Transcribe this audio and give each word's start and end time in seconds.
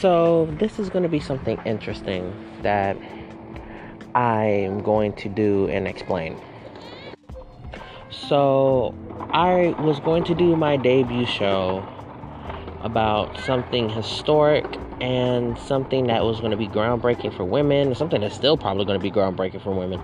So, 0.00 0.44
this 0.58 0.78
is 0.78 0.90
going 0.90 1.04
to 1.04 1.08
be 1.08 1.20
something 1.20 1.58
interesting 1.64 2.34
that 2.60 2.98
I'm 4.14 4.82
going 4.82 5.14
to 5.14 5.28
do 5.30 5.68
and 5.68 5.88
explain. 5.88 6.38
So, 8.10 8.94
I 9.30 9.74
was 9.78 9.98
going 10.00 10.24
to 10.24 10.34
do 10.34 10.54
my 10.54 10.76
debut 10.76 11.24
show 11.24 11.86
about 12.82 13.40
something 13.40 13.88
historic 13.88 14.66
and 15.00 15.58
something 15.58 16.08
that 16.08 16.24
was 16.24 16.40
going 16.40 16.50
to 16.50 16.58
be 16.58 16.68
groundbreaking 16.68 17.34
for 17.34 17.44
women, 17.44 17.94
something 17.94 18.20
that's 18.20 18.34
still 18.34 18.58
probably 18.58 18.84
going 18.84 19.00
to 19.00 19.02
be 19.02 19.10
groundbreaking 19.10 19.62
for 19.62 19.74
women, 19.74 20.02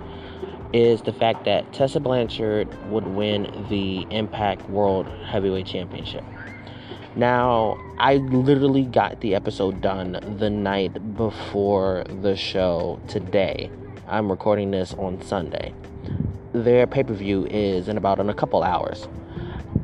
is 0.73 1.03
the 1.03 1.13
fact 1.13 1.45
that 1.45 1.71
Tessa 1.75 2.01
Blanchard 2.01 2.67
would 2.91 3.07
win 3.09 3.67
the 3.69 4.07
Impact 4.11 4.71
World 4.71 5.07
Heavyweight 5.27 5.67
Championship. 5.67 6.25
Now, 7.15 7.79
I 7.99 8.17
literally 8.17 8.85
got 8.85 9.21
the 9.21 9.35
episode 9.35 9.83
done 9.83 10.37
the 10.39 10.49
night 10.49 11.15
before 11.15 12.05
the 12.23 12.37
show 12.37 13.01
today. 13.07 13.71
I'm 14.09 14.31
recording 14.31 14.71
this 14.71 14.95
on 14.95 15.21
Sunday. 15.21 15.75
Their 16.55 16.87
pay 16.87 17.03
per 17.03 17.13
view 17.13 17.47
is 17.51 17.89
in 17.89 17.99
about 17.99 18.19
in 18.19 18.31
a 18.31 18.35
couple 18.35 18.63
hours. 18.63 19.09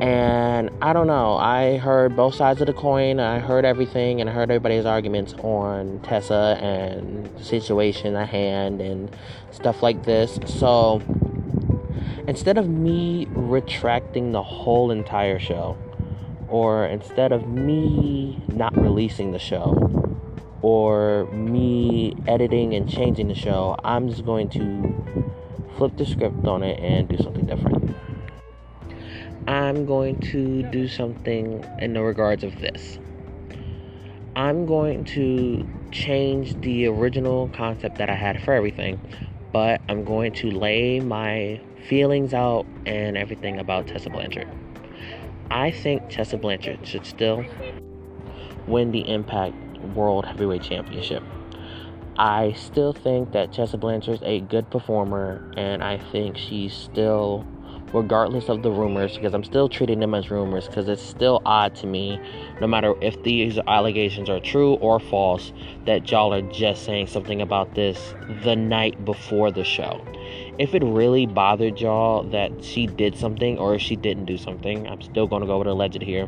And 0.01 0.71
I 0.81 0.95
don't 0.95 1.07
know. 1.07 1.35
I 1.37 1.77
heard 1.77 2.17
both 2.17 2.35
sides 2.35 2.63
of 2.63 2.67
the 2.67 2.73
coin. 2.73 3.21
I 3.21 3.41
heard 3.41 3.67
everything, 3.67 4.23
and 4.23 4.31
I 4.31 4.33
heard 4.33 4.51
everybody's 4.51 4.87
arguments 4.87 5.35
on 5.43 6.01
Tessa 6.03 6.59
and 6.63 7.27
the 7.37 7.45
situation 7.45 8.17
at 8.17 8.31
hand 8.31 8.81
and 8.81 9.15
stuff 9.51 9.83
like 9.83 10.05
this. 10.05 10.39
So 10.47 11.03
instead 12.27 12.57
of 12.57 12.71
me 12.71 13.27
retracting 13.33 14.33
the 14.33 14.43
whole 14.43 14.91
entire 14.91 15.39
show, 15.39 15.77
or 16.49 16.87
instead 16.87 17.33
of 17.33 17.49
me 17.49 18.43
not 18.49 18.77
releasing 18.77 19.33
the 19.33 19.39
show, 19.39 19.99
or 20.63 21.27
me 21.33 22.15
editing 22.27 22.75
and 22.75 22.89
changing 22.89 23.29
the 23.29 23.35
show, 23.35 23.77
I'm 23.85 24.09
just 24.09 24.25
going 24.25 24.49
to 24.51 24.95
flip 25.77 25.97
the 25.97 26.07
script 26.07 26.47
on 26.47 26.63
it 26.63 26.81
and 26.81 27.09
do 27.09 27.17
something 27.19 27.47
different. 27.47 27.95
I'm 29.47 29.87
going 29.87 30.21
to 30.33 30.63
do 30.65 30.89
something 30.89 31.65
in 31.79 31.95
the 31.95 32.03
regards 32.03 32.45
of 32.45 32.61
this. 32.61 32.99
I'm 34.37 34.67
going 34.67 35.05
to 35.05 35.67
change 35.91 36.61
the 36.61 36.87
original 36.87 37.49
concept 37.49 37.99
that 37.99 38.11
I 38.11 38.15
had 38.15 38.43
for 38.43 38.53
everything, 38.53 39.01
but 39.53 39.81
I'm 39.89 40.05
going 40.05 40.33
to 40.35 40.51
lay 40.51 41.01
my 41.01 41.61
feelings 41.89 42.35
out 42.35 42.67
and 42.85 43.17
everything 43.17 43.59
about 43.59 43.87
Tessa 43.87 44.11
Blanchard. 44.11 44.49
I 45.51 45.71
think 45.71 46.09
Tessa 46.11 46.37
Blanchard 46.37 46.87
should 46.87 47.07
still 47.07 47.45
win 48.67 48.91
the 48.93 49.09
Impact 49.09 49.55
World 49.95 50.27
Heavyweight 50.27 50.63
Championship. 50.63 51.23
I 52.17 52.53
still 52.53 52.93
think 52.93 53.33
that 53.33 53.53
Tessa 53.53 53.79
Blanchard 53.79 54.17
is 54.17 54.23
a 54.23 54.41
good 54.41 54.71
performer, 54.71 55.53
and 55.57 55.83
I 55.83 55.99
think 55.99 56.37
she's 56.37 56.75
still 56.75 57.47
regardless 57.93 58.49
of 58.49 58.63
the 58.63 58.71
rumors, 58.71 59.17
because 59.17 59.35
I'm 59.35 59.45
still 59.45 59.69
treating 59.69 60.01
them 60.01 60.15
as 60.15 60.31
rumors, 60.31 60.67
because 60.67 60.89
it's 60.89 61.03
still 61.03 61.41
odd 61.45 61.75
to 61.77 61.87
me, 61.87 62.21
no 62.61 62.67
matter 62.67 62.95
if 63.01 63.23
these 63.23 63.59
allegations 63.67 64.29
are 64.29 64.41
true 64.41 64.75
or 64.75 65.01
false, 65.01 65.53
that 65.87 66.11
y'all 66.11 66.33
are 66.35 66.43
just 66.43 66.85
saying 66.85 67.07
something 67.07 67.41
about 67.41 67.75
this 67.75 68.15
the 68.45 68.57
night 68.57 69.05
before 69.05 69.51
the 69.51 69.65
show. 69.65 70.05
If 70.59 70.75
it 70.75 70.83
really 70.83 71.27
bothered 71.27 71.81
y'all 71.81 72.25
that 72.25 72.65
she 72.65 72.87
did 72.87 73.17
something 73.17 73.59
or 73.59 73.75
if 73.75 73.83
she 73.83 73.97
didn't 73.97 74.27
do 74.27 74.37
something, 74.37 74.87
I'm 74.89 75.01
still 75.01 75.27
going 75.27 75.41
to 75.41 75.47
go 75.47 75.59
with 75.59 75.69
alleged 75.69 76.03
here. 76.03 76.27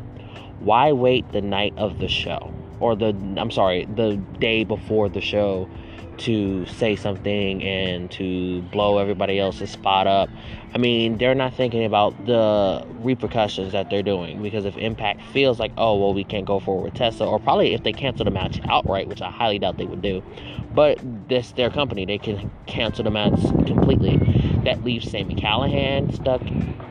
Why 0.59 0.91
wait 0.91 1.31
the 1.31 1.41
night 1.41 1.73
of 1.77 1.99
the 1.99 2.07
show? 2.07 2.53
Or 2.79 2.95
the, 2.95 3.09
I'm 3.37 3.51
sorry, 3.51 3.85
the 3.85 4.15
day 4.39 4.63
before 4.63 5.09
the 5.09 5.21
show 5.21 5.69
to 6.17 6.65
say 6.67 6.95
something 6.95 7.63
and 7.63 8.11
to 8.11 8.61
blow 8.63 8.97
everybody 8.97 9.39
else's 9.39 9.69
spot 9.71 10.07
up. 10.07 10.29
I 10.73 10.77
mean, 10.77 11.17
they're 11.17 11.35
not 11.35 11.53
thinking 11.53 11.83
about 11.83 12.25
the 12.25 12.85
repercussions 12.99 13.73
that 13.73 13.89
they're 13.89 14.03
doing 14.03 14.41
because 14.41 14.65
if 14.65 14.77
Impact 14.77 15.21
feels 15.33 15.59
like, 15.59 15.71
oh, 15.77 15.97
well, 15.97 16.13
we 16.13 16.23
can't 16.23 16.45
go 16.45 16.59
forward 16.59 16.85
with 16.85 16.93
Tessa, 16.93 17.25
or 17.25 17.39
probably 17.39 17.73
if 17.73 17.83
they 17.83 17.91
cancel 17.91 18.25
the 18.25 18.31
match 18.31 18.61
outright, 18.69 19.07
which 19.07 19.21
I 19.21 19.29
highly 19.29 19.59
doubt 19.59 19.77
they 19.77 19.85
would 19.85 20.01
do, 20.01 20.23
but 20.73 20.99
this 21.27 21.51
their 21.51 21.69
company, 21.69 22.05
they 22.05 22.17
can 22.17 22.49
cancel 22.67 23.03
the 23.03 23.11
match 23.11 23.41
completely. 23.65 24.17
That 24.63 24.83
leaves 24.83 25.09
Sami 25.09 25.35
Callihan 25.35 26.13
stuck 26.13 26.41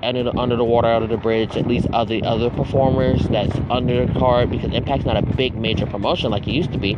under 0.03 0.25
the, 0.25 0.37
under 0.37 0.57
the 0.57 0.65
water, 0.65 0.89
out 0.89 1.03
of 1.03 1.09
the 1.09 1.17
bridge. 1.17 1.57
At 1.57 1.67
least 1.67 1.87
other 1.93 2.21
other 2.25 2.51
performers 2.51 3.27
that's 3.29 3.57
under 3.71 4.07
the 4.07 4.19
card 4.19 4.51
because 4.51 4.73
Impact's 4.73 5.07
not 5.07 5.17
a 5.17 5.23
big 5.23 5.55
major 5.55 5.87
promotion 5.87 6.31
like 6.31 6.47
it 6.49 6.53
used 6.53 6.73
to 6.73 6.79
be 6.79 6.97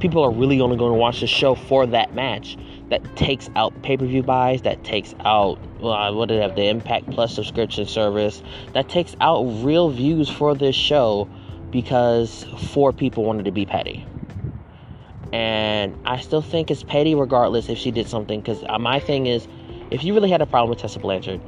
people 0.00 0.22
are 0.22 0.30
really 0.30 0.60
only 0.60 0.76
going 0.76 0.92
to 0.92 0.98
watch 0.98 1.20
the 1.20 1.26
show 1.26 1.54
for 1.54 1.86
that 1.86 2.14
match. 2.14 2.56
That 2.88 3.16
takes 3.16 3.48
out 3.54 3.82
pay 3.82 3.96
per 3.96 4.04
view 4.04 4.22
buys, 4.22 4.62
that 4.62 4.82
takes 4.82 5.14
out, 5.20 5.60
well, 5.80 6.14
what 6.14 6.28
do 6.28 6.34
they 6.34 6.40
have, 6.40 6.56
the 6.56 6.66
Impact 6.68 7.10
Plus 7.10 7.34
subscription 7.34 7.86
service, 7.86 8.42
that 8.72 8.88
takes 8.88 9.14
out 9.20 9.42
real 9.62 9.90
views 9.90 10.28
for 10.28 10.54
this 10.54 10.74
show 10.74 11.28
because 11.70 12.44
four 12.72 12.92
people 12.92 13.24
wanted 13.24 13.44
to 13.44 13.52
be 13.52 13.64
petty. 13.64 14.04
And 15.32 15.96
I 16.04 16.18
still 16.20 16.42
think 16.42 16.70
it's 16.70 16.82
petty 16.82 17.14
regardless 17.14 17.68
if 17.68 17.78
she 17.78 17.92
did 17.92 18.08
something, 18.08 18.40
because 18.40 18.64
uh, 18.68 18.78
my 18.78 18.98
thing 18.98 19.26
is, 19.26 19.46
if 19.92 20.02
you 20.02 20.14
really 20.14 20.30
had 20.30 20.42
a 20.42 20.46
problem 20.46 20.70
with 20.70 20.80
Tessa 20.80 20.98
Blanchard, 20.98 21.40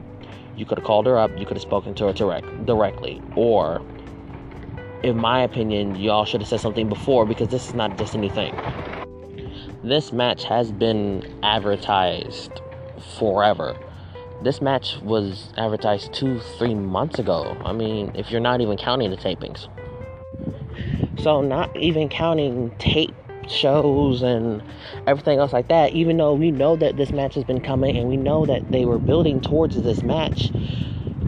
you 0.57 0.65
could 0.65 0.79
have 0.79 0.87
called 0.87 1.07
her 1.07 1.19
up, 1.19 1.37
you 1.37 1.47
could 1.47 1.57
have 1.57 1.63
spoken 1.63 1.95
to 1.95 2.07
her 2.07 2.13
direct, 2.13 2.67
directly, 2.67 3.21
or 3.35 3.83
in 5.03 5.17
my 5.17 5.43
opinion, 5.43 5.97
y'all 5.97 6.25
should 6.25 6.41
have 6.41 6.49
said 6.49 6.61
something 6.61 6.89
before 6.89 7.27
because 7.27 7.49
this 7.49 7.69
is 7.69 7.75
not 7.75 7.99
just 7.99 8.15
anything. 8.15 8.55
This 9.83 10.13
match 10.13 10.45
has 10.45 10.71
been 10.71 11.41
advertised 11.43 12.61
forever. 13.19 13.77
This 14.43 14.61
match 14.61 14.99
was 15.03 15.53
advertised 15.57 16.13
two, 16.13 16.41
three 16.59 16.75
months 16.75 17.19
ago. 17.19 17.57
I 17.65 17.73
mean, 17.73 18.13
if 18.15 18.31
you're 18.31 18.41
not 18.41 18.61
even 18.61 18.77
counting 18.77 19.11
the 19.11 19.17
tapings. 19.17 19.69
So, 21.19 21.41
not 21.43 21.77
even 21.77 22.09
counting 22.09 22.71
tape 22.79 23.15
shows 23.49 24.23
and 24.23 24.63
everything 25.07 25.39
else 25.39 25.53
like 25.53 25.69
that, 25.69 25.93
even 25.93 26.17
though 26.17 26.35
we 26.35 26.51
know 26.51 26.77
that 26.77 26.97
this 26.97 27.13
match 27.13 27.35
has 27.35 27.45
been 27.45 27.61
coming 27.61 27.97
and 27.97 28.09
we 28.09 28.17
know 28.17 28.47
that 28.47 28.71
they 28.71 28.85
were 28.85 28.99
building 28.99 29.41
towards 29.41 29.81
this 29.83 30.03
match, 30.03 30.53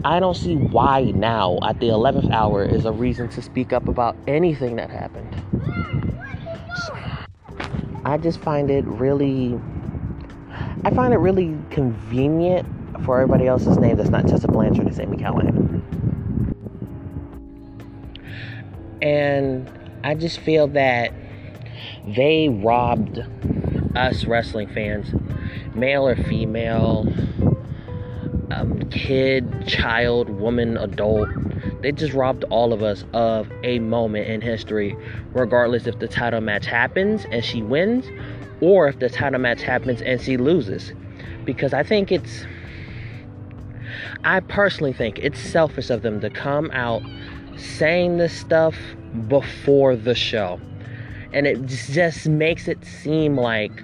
I 0.05 0.19
don't 0.19 0.35
see 0.35 0.55
why 0.55 1.05
now, 1.15 1.57
at 1.63 1.79
the 1.79 1.87
11th 1.87 2.31
hour, 2.31 2.63
is 2.63 2.85
a 2.85 2.91
reason 2.91 3.27
to 3.29 3.41
speak 3.41 3.73
up 3.73 3.87
about 3.87 4.15
anything 4.27 4.75
that 4.75 4.91
happened. 4.91 5.35
I 8.05 8.17
just 8.17 8.39
find 8.39 8.69
it 8.69 8.85
really. 8.85 9.59
I 10.83 10.91
find 10.91 11.11
it 11.11 11.17
really 11.17 11.57
convenient 11.71 12.67
for 13.03 13.19
everybody 13.19 13.47
else's 13.47 13.79
name 13.79 13.97
that's 13.97 14.11
not 14.11 14.27
Tessa 14.27 14.47
Blanchard 14.47 14.85
and 14.85 14.95
Sami 14.95 15.17
Callihan. 15.17 15.81
And 19.01 19.67
I 20.03 20.13
just 20.13 20.37
feel 20.37 20.67
that 20.67 21.13
they 22.05 22.49
robbed 22.49 23.25
us 23.95 24.25
wrestling 24.25 24.67
fans, 24.69 25.07
male 25.73 26.07
or 26.07 26.15
female, 26.15 27.11
um, 28.51 28.79
kid, 28.89 29.67
child, 29.67 30.29
woman, 30.29 30.77
adult. 30.77 31.29
They 31.81 31.91
just 31.91 32.13
robbed 32.13 32.43
all 32.45 32.73
of 32.73 32.83
us 32.83 33.03
of 33.13 33.51
a 33.63 33.79
moment 33.79 34.27
in 34.27 34.41
history, 34.41 34.95
regardless 35.33 35.87
if 35.87 35.99
the 35.99 36.07
title 36.07 36.41
match 36.41 36.65
happens 36.65 37.25
and 37.31 37.43
she 37.43 37.61
wins, 37.61 38.05
or 38.61 38.87
if 38.87 38.99
the 38.99 39.09
title 39.09 39.39
match 39.39 39.61
happens 39.61 40.01
and 40.01 40.21
she 40.21 40.37
loses. 40.37 40.93
Because 41.43 41.73
I 41.73 41.83
think 41.83 42.11
it's, 42.11 42.45
I 44.23 44.39
personally 44.39 44.93
think 44.93 45.19
it's 45.19 45.39
selfish 45.39 45.89
of 45.89 46.01
them 46.01 46.21
to 46.21 46.29
come 46.29 46.71
out 46.71 47.03
saying 47.57 48.17
this 48.17 48.33
stuff 48.33 48.75
before 49.27 49.95
the 49.95 50.15
show. 50.15 50.59
And 51.33 51.45
it 51.47 51.65
just 51.65 52.27
makes 52.27 52.67
it 52.67 52.83
seem 52.85 53.37
like 53.37 53.83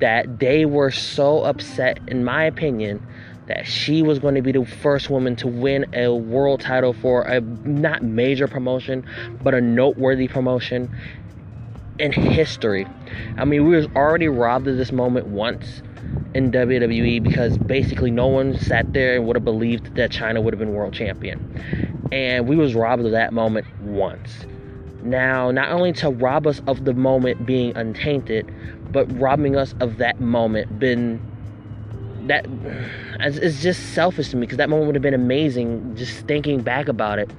that 0.00 0.40
they 0.40 0.64
were 0.64 0.90
so 0.90 1.42
upset, 1.42 1.98
in 2.08 2.24
my 2.24 2.44
opinion, 2.44 3.04
that 3.46 3.66
she 3.66 4.02
was 4.02 4.18
going 4.18 4.34
to 4.34 4.42
be 4.42 4.52
the 4.52 4.64
first 4.64 5.10
woman 5.10 5.36
to 5.36 5.48
win 5.48 5.86
a 5.94 6.14
world 6.14 6.60
title 6.60 6.92
for 6.92 7.22
a 7.22 7.40
not 7.40 8.02
major 8.02 8.46
promotion, 8.46 9.04
but 9.42 9.54
a 9.54 9.60
noteworthy 9.60 10.28
promotion 10.28 10.94
in 11.98 12.12
history. 12.12 12.86
I 13.36 13.44
mean, 13.44 13.66
we 13.68 13.76
was 13.76 13.86
already 13.96 14.28
robbed 14.28 14.68
of 14.68 14.76
this 14.76 14.92
moment 14.92 15.26
once 15.26 15.82
in 16.34 16.50
WWE 16.50 17.22
because 17.22 17.58
basically 17.58 18.10
no 18.10 18.26
one 18.26 18.56
sat 18.58 18.92
there 18.92 19.16
and 19.16 19.26
would 19.26 19.36
have 19.36 19.44
believed 19.44 19.94
that 19.96 20.10
Chyna 20.10 20.42
would 20.42 20.54
have 20.54 20.58
been 20.58 20.72
world 20.72 20.94
champion. 20.94 21.60
And 22.10 22.48
we 22.48 22.56
was 22.56 22.74
robbed 22.74 23.04
of 23.04 23.12
that 23.12 23.32
moment 23.32 23.66
once. 23.80 24.46
Now, 25.02 25.50
not 25.50 25.70
only 25.70 25.92
to 25.94 26.10
rob 26.10 26.46
us 26.46 26.60
of 26.66 26.84
the 26.84 26.94
moment 26.94 27.44
being 27.44 27.76
untainted, 27.76 28.52
but 28.92 29.06
robbing 29.18 29.56
us 29.56 29.74
of 29.80 29.98
that 29.98 30.20
moment 30.20 30.78
been 30.78 31.20
that 32.26 32.46
it's 33.20 33.62
just 33.62 33.94
selfish 33.94 34.30
to 34.30 34.36
me 34.36 34.42
because 34.42 34.58
that 34.58 34.68
moment 34.68 34.86
would 34.86 34.94
have 34.94 35.02
been 35.02 35.14
amazing 35.14 35.94
just 35.96 36.26
thinking 36.26 36.62
back 36.62 36.88
about 36.88 37.18
it 37.18 37.30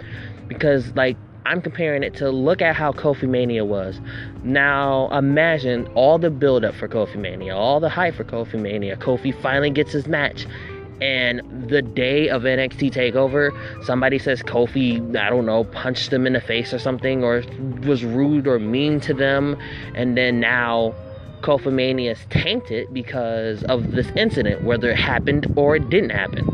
because 0.48 0.94
like 0.96 1.18
I'm 1.46 1.62
comparing 1.62 2.04
it 2.04 2.14
to 2.16 2.30
look 2.30 2.62
at 2.62 2.76
how 2.76 2.94
Kofi 2.94 3.28
Mania 3.28 3.66
was. 3.66 4.00
Now 4.44 5.10
imagine 5.12 5.88
all 5.94 6.18
the 6.18 6.30
build 6.30 6.64
up 6.64 6.74
for 6.76 6.88
Kofi 6.88 7.18
Mania, 7.18 7.56
all 7.56 7.80
the 7.80 7.90
hype 7.90 8.16
for 8.16 8.24
Kofi 8.24 8.60
Mania. 8.60 8.96
Kofi 8.96 9.40
finally 9.42 9.70
gets 9.70 9.92
his 9.92 10.08
match. 10.08 10.48
And 11.02 11.42
the 11.70 11.82
day 11.82 12.30
of 12.30 12.44
NXT 12.44 12.94
TakeOver, 12.94 13.52
somebody 13.84 14.20
says 14.20 14.42
Kofi, 14.42 15.18
I 15.18 15.30
don't 15.30 15.46
know, 15.46 15.66
punched 15.66 16.12
them 16.12 16.26
in 16.26 16.32
the 16.32 16.40
face 16.40 16.74
or 16.74 16.80
something, 16.80 17.26
or 17.26 17.44
was 17.82 18.06
rude 18.06 18.48
or 18.48 18.58
mean 18.58 19.02
to 19.02 19.14
them. 19.14 19.58
And 19.96 20.16
then 20.16 20.40
now 20.40 20.94
Kofi 21.44 21.74
Mania 21.74 22.12
is 22.12 22.26
tainted 22.30 22.94
because 22.94 23.64
of 23.66 23.92
this 23.92 24.08
incident, 24.16 24.64
whether 24.64 24.90
it 24.90 24.98
happened 24.98 25.52
or 25.58 25.76
it 25.76 25.90
didn't 25.90 26.12
happen. 26.12 26.48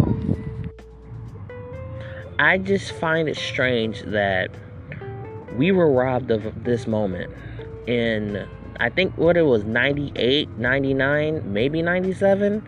I 2.40 2.58
just 2.58 2.94
find 2.94 3.30
it 3.30 3.38
strange 3.38 4.02
that 4.04 4.50
we 5.56 5.72
were 5.72 5.92
robbed 5.92 6.32
of 6.32 6.64
this 6.64 6.88
moment 6.88 7.32
in 7.86 8.48
I 8.80 8.90
think 8.90 9.16
what 9.18 9.38
it 9.38 9.44
was 9.44 9.64
98, 9.66 10.50
99, 10.58 11.54
maybe 11.54 11.82
97. 11.82 12.68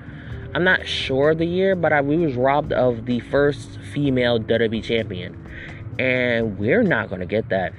I'm 0.53 0.63
not 0.63 0.85
sure 0.85 1.33
the 1.33 1.45
year, 1.45 1.75
but 1.75 1.91
I, 1.91 2.01
we 2.01 2.17
was 2.17 2.35
robbed 2.35 2.73
of 2.73 3.05
the 3.05 3.21
first 3.21 3.79
female 3.93 4.39
WWE 4.39 4.83
champion. 4.83 5.43
And 5.97 6.59
we're 6.59 6.83
not 6.83 7.09
to 7.21 7.25
get 7.25 7.49
that. 7.49 7.73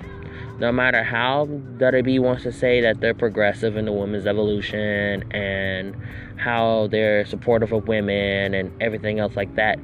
No 0.59 0.71
matter 0.71 1.03
how 1.03 1.47
WWE 1.79 2.21
wants 2.21 2.43
to 2.45 2.53
say 2.53 2.81
that 2.83 3.01
they're 3.01 3.15
progressive 3.15 3.77
in 3.77 3.87
the 3.87 3.93
women's 3.93 4.27
evolution 4.27 5.25
and 5.33 5.97
how 6.37 6.89
they're 6.91 7.25
supportive 7.25 7.73
of 7.73 7.89
women 7.89 8.55
and 8.55 8.71
everything 8.81 9.19
else 9.19 9.35
like 9.35 9.55
that, 9.57 9.79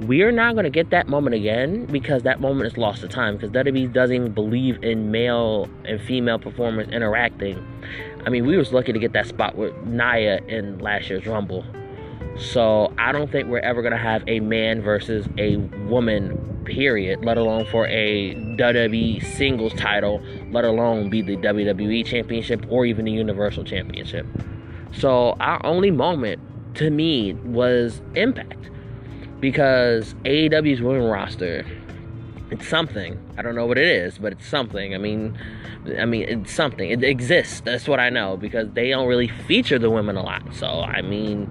we're 0.00 0.32
not 0.32 0.54
going 0.54 0.64
to 0.64 0.70
get 0.70 0.90
that 0.90 1.08
moment 1.08 1.34
again 1.34 1.86
because 1.86 2.22
that 2.22 2.40
moment 2.40 2.66
is 2.66 2.78
lost 2.78 3.02
to 3.02 3.08
time 3.08 3.36
because 3.36 3.50
WWE 3.50 3.92
doesn't 3.92 4.14
even 4.14 4.32
believe 4.32 4.82
in 4.82 5.10
male 5.10 5.68
and 5.84 6.00
female 6.00 6.38
performers 6.38 6.88
interacting. 6.88 7.62
I 8.24 8.30
mean, 8.30 8.46
we 8.46 8.56
was 8.56 8.72
lucky 8.72 8.92
to 8.92 8.98
get 8.98 9.12
that 9.12 9.26
spot 9.26 9.56
with 9.56 9.74
Nia 9.84 10.38
in 10.46 10.78
last 10.78 11.10
year's 11.10 11.26
Rumble. 11.26 11.64
So 12.38 12.92
I 12.98 13.12
don't 13.12 13.30
think 13.30 13.48
we're 13.48 13.58
ever 13.58 13.88
to 13.88 13.96
have 13.96 14.24
a 14.26 14.40
man 14.40 14.82
versus 14.82 15.28
a 15.38 15.56
woman, 15.88 16.62
period, 16.64 17.24
let 17.24 17.36
alone 17.36 17.66
for 17.66 17.86
a 17.86 18.34
WWE 18.34 19.24
singles 19.24 19.72
title, 19.74 20.22
let 20.50 20.64
alone 20.64 21.10
be 21.10 21.22
the 21.22 21.36
WWE 21.36 22.04
Championship 22.06 22.64
or 22.68 22.86
even 22.86 23.04
the 23.04 23.12
Universal 23.12 23.64
Championship. 23.64 24.26
So 24.92 25.36
our 25.40 25.64
only 25.64 25.90
moment 25.90 26.40
to 26.76 26.90
me 26.90 27.34
was 27.34 28.00
Impact 28.14 28.70
because 29.40 30.14
AEW's 30.24 30.80
women 30.80 31.04
roster, 31.04 31.66
it's 32.50 32.68
something. 32.68 33.18
I 33.36 33.42
don't 33.42 33.54
know 33.54 33.66
what 33.66 33.78
it 33.78 33.86
is, 33.86 34.18
but 34.18 34.32
it's 34.32 34.46
something. 34.46 34.94
I 34.94 34.98
mean, 34.98 35.36
I 35.98 36.04
mean, 36.04 36.22
it's 36.28 36.52
something. 36.52 36.90
It 36.90 37.02
exists. 37.02 37.60
That's 37.60 37.88
what 37.88 37.98
I 37.98 38.10
know 38.10 38.36
because 38.36 38.70
they 38.72 38.90
don't 38.90 39.08
really 39.08 39.28
feature 39.28 39.78
the 39.78 39.90
women 39.90 40.16
a 40.16 40.22
lot. 40.22 40.42
So 40.54 40.66
I 40.66 41.02
mean, 41.02 41.50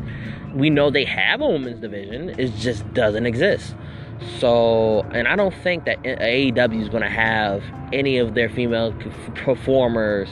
we 0.53 0.69
know 0.69 0.89
they 0.89 1.05
have 1.05 1.41
a 1.41 1.47
women's 1.47 1.79
division. 1.79 2.29
It 2.39 2.53
just 2.55 2.91
doesn't 2.93 3.25
exist. 3.25 3.75
So, 4.39 5.01
and 5.11 5.27
I 5.27 5.35
don't 5.35 5.53
think 5.53 5.85
that 5.85 6.01
AEW 6.03 6.81
is 6.81 6.89
going 6.89 7.03
to 7.03 7.09
have 7.09 7.63
any 7.91 8.17
of 8.17 8.35
their 8.35 8.49
female 8.49 8.93
performers 9.35 10.29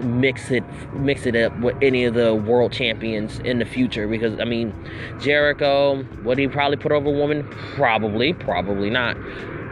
mix 0.00 0.50
it 0.50 0.64
mix 0.94 1.26
it 1.26 1.36
up 1.36 1.56
with 1.60 1.76
any 1.82 2.04
of 2.04 2.14
the 2.14 2.34
world 2.34 2.72
champions 2.72 3.38
in 3.40 3.58
the 3.58 3.64
future. 3.64 4.08
Because 4.08 4.40
I 4.40 4.44
mean 4.44 4.72
Jericho 5.20 6.04
would 6.24 6.38
he 6.38 6.48
probably 6.48 6.78
put 6.78 6.92
over 6.92 7.08
a 7.08 7.12
woman? 7.12 7.46
Probably 7.74 8.32
probably 8.32 8.90
not. 8.90 9.16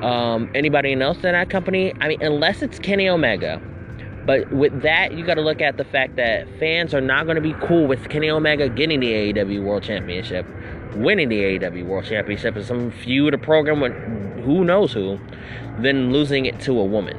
Um, 0.05 0.50
anybody 0.55 0.93
else 0.94 1.17
in 1.19 1.32
that 1.32 1.50
company? 1.50 1.94
I 2.00 2.09
mean 2.09 2.23
unless 2.23 2.62
it's 2.62 2.79
Kenny 2.79 3.09
Omega 3.09 3.61
but 4.26 4.50
with 4.52 4.82
that 4.82 5.12
you 5.12 5.25
got 5.25 5.34
to 5.34 5.40
look 5.40 5.61
at 5.61 5.76
the 5.76 5.84
fact 5.84 6.17
that 6.17 6.46
fans 6.58 6.94
are 6.94 7.00
not 7.00 7.25
going 7.25 7.37
to 7.37 7.40
be 7.40 7.55
cool 7.67 7.87
with 7.87 8.08
Kenny 8.08 8.31
Omega 8.31 8.69
getting 8.69 9.00
the 9.00 9.32
AEW 9.32 9.62
World 9.62 9.82
Championship 9.82 10.46
winning 10.94 11.28
the 11.28 11.40
AEW 11.40 11.87
World 11.87 12.05
Championship 12.05 12.56
and 12.56 12.64
some 12.64 12.90
feud 12.90 13.34
a 13.34 13.38
program 13.38 13.81
with 13.81 13.93
who 14.44 14.64
knows 14.64 14.93
who 14.93 15.19
then 15.78 16.12
losing 16.12 16.46
it 16.46 16.61
to 16.61 16.78
a 16.78 16.84
woman 16.84 17.17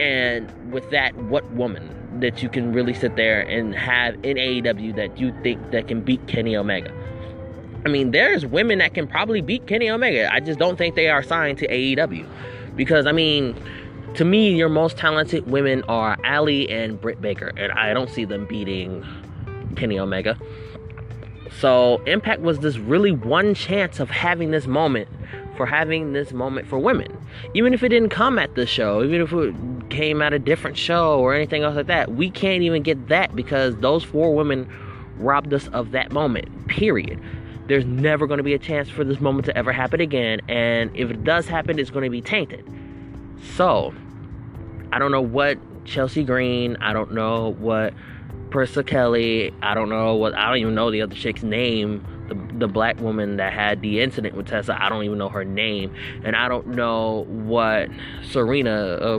and 0.00 0.50
with 0.72 0.88
that 0.90 1.14
what 1.16 1.48
woman 1.52 1.92
that 2.20 2.42
you 2.42 2.48
can 2.48 2.72
really 2.72 2.94
sit 2.94 3.16
there 3.16 3.42
and 3.42 3.74
have 3.74 4.14
in 4.24 4.36
AEW 4.36 4.96
that 4.96 5.18
you 5.18 5.34
think 5.42 5.70
that 5.70 5.88
can 5.88 6.00
beat 6.00 6.26
Kenny 6.26 6.56
Omega. 6.56 6.92
I 7.84 7.88
mean, 7.88 8.10
there's 8.10 8.44
women 8.44 8.78
that 8.78 8.94
can 8.94 9.06
probably 9.06 9.40
beat 9.40 9.66
Kenny 9.66 9.88
Omega. 9.88 10.32
I 10.32 10.40
just 10.40 10.58
don't 10.58 10.76
think 10.76 10.96
they 10.96 11.08
are 11.08 11.22
signed 11.22 11.58
to 11.58 11.68
AEW. 11.68 12.26
Because, 12.74 13.06
I 13.06 13.12
mean, 13.12 13.54
to 14.16 14.24
me, 14.24 14.54
your 14.54 14.70
most 14.70 14.96
talented 14.96 15.50
women 15.50 15.82
are 15.84 16.16
Ali 16.24 16.70
and 16.70 16.98
Britt 17.00 17.20
Baker. 17.20 17.52
And 17.56 17.70
I 17.72 17.92
don't 17.92 18.08
see 18.08 18.24
them 18.24 18.46
beating 18.46 19.04
Kenny 19.76 19.98
Omega. 19.98 20.38
So, 21.60 22.02
Impact 22.06 22.40
was 22.40 22.58
this 22.60 22.78
really 22.78 23.12
one 23.12 23.54
chance 23.54 24.00
of 24.00 24.10
having 24.10 24.50
this 24.50 24.66
moment 24.66 25.08
for 25.56 25.66
having 25.66 26.12
this 26.12 26.32
moment 26.32 26.66
for 26.66 26.78
women. 26.78 27.16
Even 27.54 27.72
if 27.74 27.82
it 27.82 27.90
didn't 27.90 28.10
come 28.10 28.38
at 28.38 28.54
the 28.54 28.66
show, 28.66 29.02
even 29.02 29.20
if 29.20 29.32
it 29.32 29.54
came 29.90 30.20
at 30.20 30.32
a 30.32 30.38
different 30.38 30.76
show 30.76 31.18
or 31.18 31.34
anything 31.34 31.62
else 31.62 31.76
like 31.76 31.86
that, 31.86 32.14
we 32.14 32.30
can't 32.30 32.62
even 32.62 32.82
get 32.82 33.08
that 33.08 33.34
because 33.34 33.76
those 33.76 34.02
four 34.02 34.34
women 34.34 34.68
robbed 35.18 35.52
us 35.52 35.68
of 35.68 35.92
that 35.92 36.12
moment, 36.12 36.68
period. 36.68 37.20
There's 37.68 37.86
never 37.86 38.26
going 38.26 38.38
to 38.38 38.44
be 38.44 38.54
a 38.54 38.58
chance 38.58 38.88
for 38.88 39.02
this 39.04 39.20
moment 39.20 39.46
to 39.46 39.56
ever 39.56 39.72
happen 39.72 40.00
again, 40.00 40.40
and 40.48 40.94
if 40.94 41.10
it 41.10 41.24
does 41.24 41.46
happen, 41.46 41.78
it's 41.78 41.90
going 41.90 42.04
to 42.04 42.10
be 42.10 42.20
tainted. 42.20 42.64
So, 43.54 43.94
I 44.92 44.98
don't 44.98 45.12
know 45.12 45.22
what 45.22 45.58
Chelsea 45.84 46.24
Green, 46.24 46.76
I 46.80 46.92
don't 46.92 47.12
know 47.12 47.52
what 47.58 47.94
Priscilla 48.50 48.84
Kelly, 48.84 49.54
I 49.62 49.74
don't 49.74 49.88
know 49.88 50.14
what, 50.14 50.34
I 50.34 50.48
don't 50.48 50.58
even 50.58 50.74
know 50.74 50.90
the 50.90 51.02
other 51.02 51.14
chick's 51.14 51.42
name 51.42 52.04
the, 52.28 52.34
the 52.58 52.68
black 52.68 53.00
woman 53.00 53.36
that 53.36 53.52
had 53.52 53.82
the 53.82 54.00
incident 54.00 54.34
with 54.34 54.46
Tessa. 54.46 54.76
I 54.82 54.88
don't 54.88 55.04
even 55.04 55.18
know 55.18 55.28
her 55.28 55.44
name, 55.44 55.94
and 56.24 56.36
I 56.36 56.48
don't 56.48 56.68
know 56.68 57.24
what 57.28 57.88
Serena, 58.30 58.94
uh, 58.94 59.18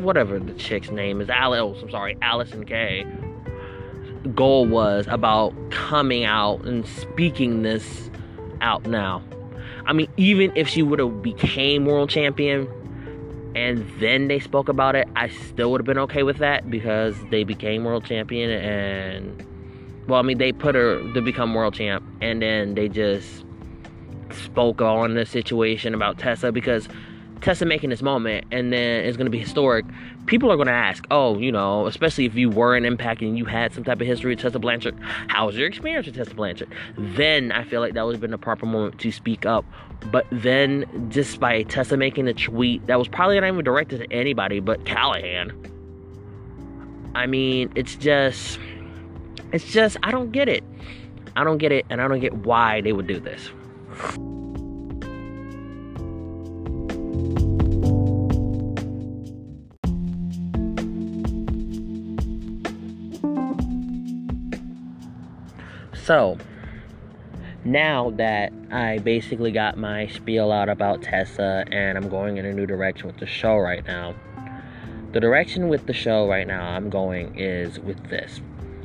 whatever 0.00 0.38
the 0.38 0.52
chick's 0.54 0.90
name 0.90 1.20
is, 1.20 1.30
Alice. 1.30 1.78
I'm 1.82 1.90
sorry, 1.90 2.16
Allysin 2.16 2.66
Kay. 2.66 3.06
Goal 4.34 4.66
was 4.66 5.06
about 5.08 5.54
coming 5.70 6.24
out 6.24 6.64
and 6.64 6.86
speaking 6.86 7.62
this 7.62 8.10
out 8.60 8.86
now. 8.86 9.22
I 9.84 9.92
mean, 9.92 10.08
even 10.16 10.52
if 10.54 10.68
she 10.68 10.82
would 10.82 11.00
have 11.00 11.22
became 11.22 11.86
world 11.86 12.08
champion 12.08 12.68
and 13.54 13.88
then 14.00 14.28
they 14.28 14.38
spoke 14.38 14.68
about 14.68 14.96
it, 14.96 15.08
I 15.16 15.28
still 15.28 15.70
would 15.72 15.80
have 15.80 15.86
been 15.86 15.98
okay 15.98 16.22
with 16.22 16.38
that 16.38 16.70
because 16.70 17.16
they 17.30 17.44
became 17.44 17.84
world 17.84 18.04
champion 18.04 18.50
and 18.50 19.46
well, 20.08 20.18
I 20.18 20.22
mean, 20.22 20.38
they 20.38 20.52
put 20.52 20.74
her 20.74 21.00
to 21.12 21.22
become 21.22 21.54
world 21.54 21.74
champ, 21.74 22.04
and 22.20 22.42
then 22.42 22.74
they 22.74 22.88
just 22.88 23.44
spoke 24.30 24.80
on 24.80 25.14
the 25.14 25.24
situation 25.24 25.94
about 25.94 26.18
Tessa 26.18 26.50
because 26.50 26.88
Tessa 27.42 27.64
making 27.64 27.90
this 27.90 28.02
moment, 28.02 28.46
and 28.50 28.72
then 28.72 29.04
it's 29.04 29.16
going 29.16 29.26
to 29.26 29.30
be 29.30 29.38
historic. 29.38 29.84
People 30.26 30.50
are 30.50 30.56
going 30.56 30.68
to 30.68 30.72
ask, 30.72 31.04
oh, 31.10 31.38
you 31.38 31.50
know, 31.50 31.86
especially 31.86 32.24
if 32.24 32.34
you 32.36 32.48
were 32.48 32.76
an 32.76 32.84
impact 32.84 33.20
and 33.20 33.36
you 33.36 33.44
had 33.44 33.74
some 33.74 33.82
type 33.82 34.00
of 34.00 34.06
history 34.06 34.30
with 34.30 34.40
Tessa 34.40 34.60
Blanchard, 34.60 34.96
how 35.26 35.46
was 35.46 35.56
your 35.56 35.66
experience 35.66 36.06
with 36.06 36.14
Tessa 36.14 36.34
Blanchard? 36.34 36.68
Then 36.96 37.50
I 37.50 37.64
feel 37.64 37.80
like 37.80 37.94
that 37.94 38.06
would 38.06 38.14
have 38.14 38.20
been 38.20 38.30
the 38.30 38.38
proper 38.38 38.64
moment 38.64 39.00
to 39.00 39.10
speak 39.10 39.44
up. 39.44 39.64
But 40.10 40.26
then, 40.30 41.08
just 41.10 41.40
by 41.40 41.64
Tessa 41.64 41.96
making 41.96 42.28
a 42.28 42.34
tweet 42.34 42.86
that 42.86 42.98
was 42.98 43.08
probably 43.08 43.38
not 43.40 43.48
even 43.48 43.64
directed 43.64 43.98
to 43.98 44.12
anybody 44.12 44.60
but 44.60 44.84
Callihan, 44.84 45.52
I 47.14 47.26
mean, 47.26 47.72
it's 47.74 47.96
just 47.96 48.58
it's 49.52 49.70
just, 49.70 49.98
I 50.02 50.10
don't 50.10 50.32
get 50.32 50.48
it. 50.48 50.64
I 51.36 51.44
don't 51.44 51.58
get 51.58 51.72
it, 51.72 51.86
and 51.90 52.00
I 52.00 52.08
don't 52.08 52.20
get 52.20 52.32
why 52.32 52.80
they 52.80 52.92
would 52.92 53.06
do 53.06 53.20
this. 53.20 53.50
So, 66.12 66.36
now 67.64 68.10
that 68.18 68.52
I 68.70 68.98
basically 68.98 69.50
got 69.50 69.78
my 69.78 70.08
spiel 70.08 70.52
out 70.52 70.68
about 70.68 71.00
Tessa 71.00 71.64
and 71.72 71.96
I'm 71.96 72.10
going 72.10 72.36
in 72.36 72.44
a 72.44 72.52
new 72.52 72.66
direction 72.66 73.06
with 73.06 73.16
the 73.16 73.24
show 73.24 73.56
right 73.56 73.82
now, 73.86 74.14
the 75.12 75.20
direction 75.20 75.68
with 75.68 75.86
the 75.86 75.94
show 75.94 76.28
right 76.28 76.46
now 76.46 76.66
I'm 76.66 76.90
going 76.90 77.38
is 77.38 77.80
with 77.80 78.10
this 78.10 78.42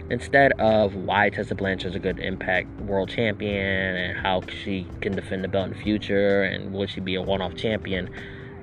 instead 0.10 0.54
of 0.54 0.96
why 0.96 1.30
Tessa 1.30 1.54
Blanchard 1.54 1.90
is 1.90 1.96
a 1.98 2.00
good 2.00 2.18
Impact 2.20 2.70
World 2.80 3.10
Champion 3.10 3.98
and 3.98 4.18
how 4.18 4.42
she 4.64 4.88
can 5.02 5.14
defend 5.14 5.44
the 5.44 5.50
belt 5.50 5.68
in 5.68 5.74
the 5.74 5.84
future 5.84 6.44
and 6.44 6.72
will 6.72 6.88
she 6.88 7.02
be 7.02 7.16
a 7.16 7.22
one-off 7.22 7.56
champion. 7.56 8.10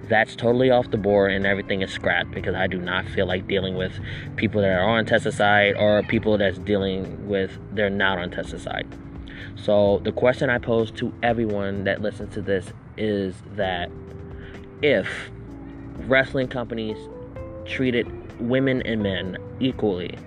That's 0.08 0.36
totally 0.36 0.70
off 0.70 0.90
the 0.90 0.96
board 0.96 1.32
and 1.32 1.46
everything 1.46 1.82
is 1.82 1.90
scrapped 1.90 2.30
because 2.32 2.54
I 2.54 2.66
do 2.66 2.78
not 2.78 3.06
feel 3.06 3.26
like 3.26 3.46
dealing 3.48 3.74
with 3.76 3.92
people 4.36 4.60
that 4.60 4.70
are 4.70 4.88
on 4.88 5.06
Tessa's 5.06 5.36
side 5.36 5.74
or 5.76 6.02
people 6.02 6.36
that's 6.38 6.58
dealing 6.58 7.28
with 7.28 7.58
they're 7.72 7.90
not 7.90 8.18
on 8.18 8.30
Tessa's 8.30 8.62
side. 8.62 8.86
So 9.56 10.00
the 10.04 10.12
question 10.12 10.50
I 10.50 10.58
pose 10.58 10.90
to 10.92 11.12
everyone 11.22 11.84
that 11.84 12.02
listens 12.02 12.34
to 12.34 12.42
this 12.42 12.72
is 12.96 13.34
that 13.56 13.90
if 14.82 15.08
wrestling 16.06 16.48
companies 16.48 16.96
treated 17.64 18.06
women 18.40 18.82
and 18.82 19.02
men 19.02 19.38
equally 19.60 20.18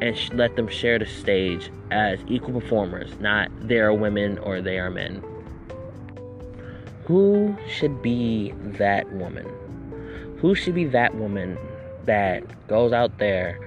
and 0.00 0.16
sh- 0.16 0.30
let 0.32 0.56
them 0.56 0.68
share 0.68 0.98
the 0.98 1.06
stage 1.06 1.70
as 1.90 2.18
equal 2.26 2.60
performers, 2.60 3.18
not 3.20 3.48
they 3.66 3.78
are 3.78 3.94
women 3.94 4.38
or 4.38 4.60
they 4.60 4.78
are 4.78 4.90
men. 4.90 5.22
Who 7.06 7.56
should 7.68 8.02
be 8.02 8.52
that 8.78 9.10
woman? 9.12 9.46
Who 10.40 10.54
should 10.54 10.74
be 10.74 10.84
that 10.86 11.14
woman 11.14 11.58
that 12.04 12.66
goes 12.66 12.92
out 12.92 13.18
there 13.18 13.58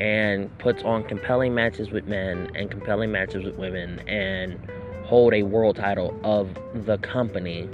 and 0.00 0.56
puts 0.58 0.82
on 0.82 1.04
compelling 1.04 1.54
matches 1.54 1.90
with 1.90 2.06
men 2.06 2.50
and 2.54 2.70
compelling 2.70 3.12
matches 3.12 3.44
with 3.44 3.56
women 3.56 4.00
and 4.08 4.58
hold 5.04 5.34
a 5.34 5.42
world 5.44 5.76
title 5.76 6.18
of 6.24 6.56
the 6.74 6.98
company? 6.98 7.68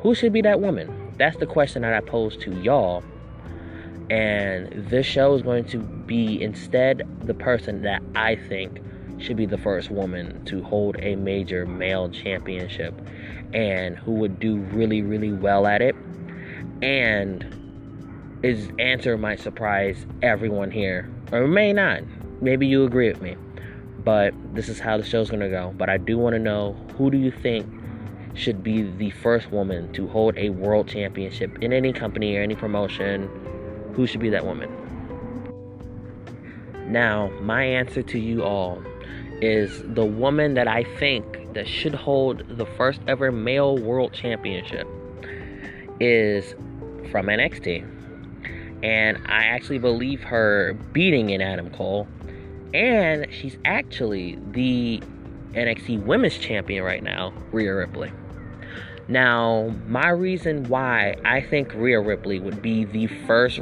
Who 0.00 0.14
should 0.14 0.32
be 0.32 0.42
that 0.42 0.60
woman? 0.60 1.12
That's 1.16 1.36
the 1.36 1.46
question 1.46 1.82
that 1.82 1.94
I 1.94 2.00
pose 2.00 2.36
to 2.38 2.52
y'all 2.60 3.02
and 4.10 4.68
this 4.90 5.06
show 5.06 5.34
is 5.34 5.42
going 5.42 5.64
to 5.64 5.78
be 5.78 6.42
instead 6.42 7.02
the 7.22 7.34
person 7.34 7.82
that 7.82 8.02
I 8.14 8.36
think 8.36 8.80
should 9.18 9.36
be 9.36 9.46
the 9.46 9.58
first 9.58 9.90
woman 9.90 10.44
to 10.44 10.62
hold 10.62 10.96
a 10.98 11.16
major 11.16 11.66
male 11.66 12.08
championship 12.08 12.94
and 13.52 13.96
who 13.96 14.12
would 14.12 14.38
do 14.38 14.56
really, 14.56 15.02
really 15.02 15.32
well 15.32 15.66
at 15.66 15.80
it. 15.80 15.94
And 16.82 18.40
is 18.42 18.68
answer 18.78 19.16
might 19.16 19.40
surprise 19.40 20.04
everyone 20.22 20.70
here, 20.70 21.10
or 21.32 21.46
may 21.46 21.72
not. 21.72 22.02
Maybe 22.42 22.66
you 22.66 22.84
agree 22.84 23.08
with 23.08 23.22
me. 23.22 23.36
But 24.04 24.34
this 24.54 24.68
is 24.68 24.78
how 24.78 24.98
the 24.98 25.04
show's 25.04 25.30
gonna 25.30 25.48
go. 25.48 25.72
But 25.78 25.88
I 25.88 25.96
do 25.96 26.18
want 26.18 26.34
to 26.34 26.38
know 26.38 26.76
who 26.98 27.10
do 27.10 27.16
you 27.16 27.30
think 27.30 27.66
should 28.34 28.62
be 28.62 28.82
the 28.82 29.10
first 29.10 29.50
woman 29.50 29.90
to 29.92 30.08
hold 30.08 30.36
a 30.36 30.50
world 30.50 30.88
championship 30.88 31.56
in 31.62 31.72
any 31.72 31.92
company 31.92 32.36
or 32.36 32.42
any 32.42 32.54
promotion 32.54 33.30
who 33.94 34.06
should 34.06 34.20
be 34.20 34.28
that 34.28 34.44
woman? 34.44 34.70
Now, 36.86 37.30
my 37.40 37.64
answer 37.64 38.02
to 38.02 38.18
you 38.18 38.42
all 38.42 38.82
is 39.44 39.82
the 39.84 40.04
woman 40.04 40.54
that 40.54 40.66
I 40.66 40.84
think 40.98 41.52
that 41.52 41.68
should 41.68 41.94
hold 41.94 42.42
the 42.56 42.64
first 42.64 43.00
ever 43.06 43.30
male 43.30 43.76
world 43.76 44.14
championship 44.14 44.88
is 46.00 46.54
from 47.10 47.26
NXT. 47.26 47.90
And 48.82 49.18
I 49.26 49.44
actually 49.44 49.78
believe 49.78 50.22
her 50.22 50.72
beating 50.92 51.30
in 51.30 51.42
Adam 51.42 51.70
Cole. 51.70 52.08
And 52.72 53.26
she's 53.30 53.58
actually 53.66 54.38
the 54.52 55.00
NXT 55.52 56.04
Women's 56.04 56.38
Champion 56.38 56.82
right 56.82 57.02
now, 57.02 57.32
Rhea 57.52 57.74
Ripley. 57.74 58.12
Now, 59.08 59.74
my 59.86 60.08
reason 60.08 60.64
why 60.70 61.16
I 61.24 61.42
think 61.42 61.72
Rhea 61.74 62.00
Ripley 62.00 62.40
would 62.40 62.62
be 62.62 62.84
the 62.84 63.06
first 63.26 63.60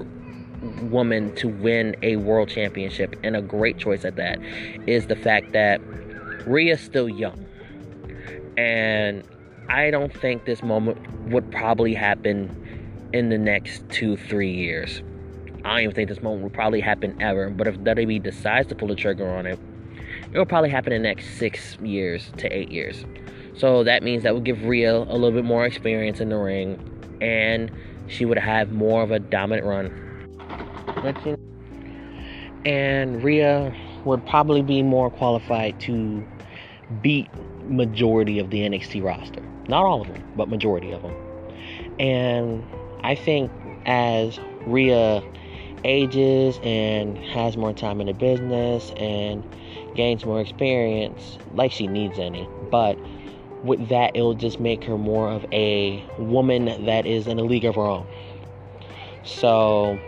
woman 0.90 1.34
to 1.36 1.48
win 1.48 1.96
a 2.02 2.16
world 2.16 2.48
championship, 2.48 3.16
and 3.22 3.36
a 3.36 3.42
great 3.42 3.78
choice 3.78 4.04
at 4.04 4.16
that, 4.16 4.38
is 4.86 5.06
the 5.06 5.16
fact 5.16 5.52
that 5.52 5.80
Rhea's 6.46 6.80
still 6.80 7.08
young. 7.08 7.44
And 8.56 9.22
I 9.68 9.90
don't 9.90 10.12
think 10.12 10.44
this 10.44 10.62
moment 10.62 10.98
would 11.30 11.50
probably 11.50 11.94
happen 11.94 13.10
in 13.12 13.28
the 13.28 13.38
next 13.38 13.88
two, 13.90 14.16
three 14.16 14.52
years. 14.52 15.02
I 15.64 15.74
don't 15.74 15.82
even 15.84 15.94
think 15.94 16.08
this 16.08 16.22
moment 16.22 16.42
will 16.42 16.50
probably 16.50 16.80
happen 16.80 17.16
ever. 17.20 17.48
But 17.50 17.68
if 17.68 17.78
WWE 17.78 18.22
decides 18.22 18.68
to 18.68 18.74
pull 18.74 18.88
the 18.88 18.94
trigger 18.94 19.28
on 19.28 19.46
it, 19.46 19.58
it'll 20.32 20.46
probably 20.46 20.70
happen 20.70 20.92
in 20.92 21.02
the 21.02 21.08
next 21.08 21.38
six 21.38 21.76
years 21.76 22.32
to 22.38 22.48
eight 22.48 22.70
years. 22.70 23.04
So 23.56 23.84
that 23.84 24.02
means 24.02 24.22
that 24.22 24.34
would 24.34 24.44
give 24.44 24.64
Rhea 24.64 24.96
a 24.96 25.14
little 25.14 25.32
bit 25.32 25.44
more 25.44 25.64
experience 25.64 26.20
in 26.20 26.30
the 26.30 26.36
ring, 26.36 26.78
and 27.20 27.70
she 28.08 28.24
would 28.24 28.38
have 28.38 28.72
more 28.72 29.02
of 29.02 29.10
a 29.10 29.18
dominant 29.18 29.66
run 29.66 30.11
and 32.64 33.22
Rhea 33.22 33.74
would 34.04 34.24
probably 34.26 34.62
be 34.62 34.82
more 34.82 35.10
qualified 35.10 35.78
to 35.80 36.26
beat 37.00 37.28
majority 37.64 38.38
of 38.38 38.50
the 38.50 38.60
NXT 38.60 39.02
roster. 39.02 39.42
Not 39.68 39.84
all 39.84 40.02
of 40.02 40.08
them, 40.08 40.22
but 40.36 40.48
majority 40.48 40.92
of 40.92 41.02
them. 41.02 41.14
And 41.98 42.64
I 43.02 43.14
think 43.14 43.50
as 43.86 44.38
Rhea 44.66 45.22
ages 45.84 46.60
and 46.62 47.18
has 47.18 47.56
more 47.56 47.72
time 47.72 48.00
in 48.00 48.06
the 48.06 48.12
business 48.12 48.92
and 48.96 49.44
gains 49.96 50.24
more 50.24 50.40
experience, 50.40 51.38
like 51.54 51.72
she 51.72 51.86
needs 51.86 52.18
any, 52.18 52.48
but 52.70 52.98
with 53.64 53.88
that, 53.88 54.16
it'll 54.16 54.34
just 54.34 54.58
make 54.58 54.82
her 54.84 54.98
more 54.98 55.30
of 55.30 55.44
a 55.52 56.04
woman 56.18 56.84
that 56.84 57.06
is 57.06 57.26
in 57.26 57.38
a 57.38 57.44
league 57.44 57.64
of 57.64 57.76
her 57.76 57.82
own. 57.82 58.06
So 59.24 60.00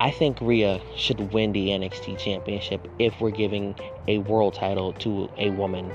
I 0.00 0.10
think 0.12 0.40
Rhea 0.40 0.80
should 0.96 1.32
win 1.32 1.52
the 1.52 1.68
NXT 1.68 2.18
championship 2.18 2.86
if 2.98 3.20
we're 3.20 3.30
giving 3.30 3.74
a 4.06 4.18
world 4.18 4.54
title 4.54 4.92
to 4.94 5.28
a 5.36 5.50
woman. 5.50 5.90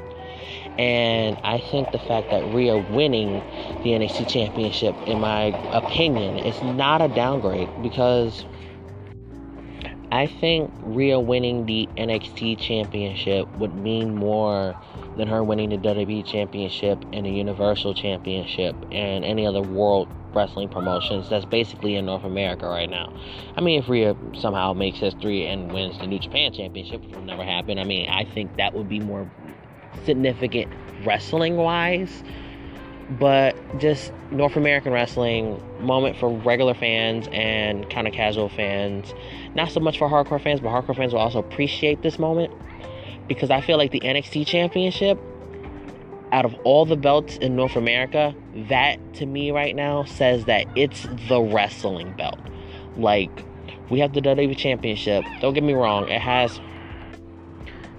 And 0.78 1.40
I 1.44 1.60
think 1.60 1.92
the 1.92 2.00
fact 2.00 2.30
that 2.32 2.44
Rhea 2.46 2.78
winning 2.78 3.42
the 3.82 3.92
NXT 3.92 4.28
championship, 4.28 4.96
in 5.06 5.20
my 5.20 5.56
opinion, 5.72 6.38
is 6.38 6.62
not 6.62 7.02
a 7.02 7.08
downgrade 7.08 7.70
because 7.82 8.46
I 10.12 10.28
think 10.28 10.72
Rhea 10.82 11.20
winning 11.20 11.66
the 11.66 11.88
NXT 11.98 12.60
championship 12.60 13.48
would 13.58 13.74
mean 13.74 14.16
more 14.16 14.76
than 15.16 15.28
her 15.28 15.44
winning 15.44 15.70
the 15.70 15.78
WWE 15.78 16.26
championship 16.26 17.04
and 17.14 17.26
the 17.26 17.32
Universal 17.32 17.94
championship 17.94 18.76
and 18.92 19.24
any 19.24 19.46
other 19.46 19.62
world 19.62 20.08
wrestling 20.36 20.70
promotions 20.70 21.30
that's 21.30 21.46
basically 21.46 21.96
in 21.96 22.06
North 22.06 22.24
America 22.24 22.68
right 22.68 22.90
now. 22.90 23.14
I 23.56 23.62
mean, 23.62 23.82
if 23.82 23.90
Rhea 23.90 24.16
somehow 24.40 24.74
makes 24.74 25.00
history 25.00 25.46
and 25.48 25.72
wins 25.72 25.98
the 26.00 26.08
New 26.08 26.20
Japan 26.20 26.54
Championship, 26.54 27.02
which 27.02 27.16
will 27.16 27.24
never 27.24 27.44
happen, 27.44 27.80
I 27.80 27.84
mean, 27.84 28.10
I 28.10 28.26
think 28.26 28.56
that 28.58 28.74
would 28.74 28.90
be 28.90 29.00
more 29.00 29.30
significant 30.06 30.72
wrestling 31.06 31.58
wise. 31.58 32.24
But 33.20 33.56
just 33.80 34.14
North 34.32 34.56
American 34.56 34.94
wrestling 34.94 35.62
moment 35.86 36.18
for 36.18 36.30
regular 36.30 36.74
fans 36.74 37.28
and 37.32 37.90
kind 37.90 38.08
of 38.08 38.14
casual 38.14 38.50
fans. 38.50 39.14
Not 39.56 39.72
so 39.72 39.82
much 39.82 39.98
for 39.98 40.10
hardcore 40.10 40.42
fans, 40.42 40.62
but 40.62 40.70
hardcore 40.70 40.96
fans 40.96 41.14
will 41.14 41.20
also 41.20 41.40
appreciate 41.40 42.02
this 42.02 42.18
moment 42.18 42.54
because 43.28 43.52
I 43.52 43.62
feel 43.62 43.78
like 43.78 43.92
the 43.92 44.00
NXT 44.00 44.48
Championship 44.48 45.20
out 46.34 46.46
of 46.46 46.56
all 46.64 46.84
the 46.84 46.98
belts 46.98 47.38
in 47.38 47.56
North 47.56 47.76
America, 47.76 48.36
that 48.68 48.98
to 49.14 49.26
me 49.26 49.52
right 49.52 49.76
now 49.76 50.04
says 50.04 50.46
that 50.46 50.66
it's 50.76 51.08
the 51.30 51.40
wrestling 51.40 52.12
belt. 52.18 52.40
Like 52.98 53.30
we 53.90 54.00
have 54.00 54.14
the 54.14 54.22
WWE 54.22 54.58
Championship. 54.58 55.24
Don't 55.40 55.54
get 55.54 55.64
me 55.64 55.74
wrong, 55.74 56.10
it 56.10 56.20
has 56.20 56.60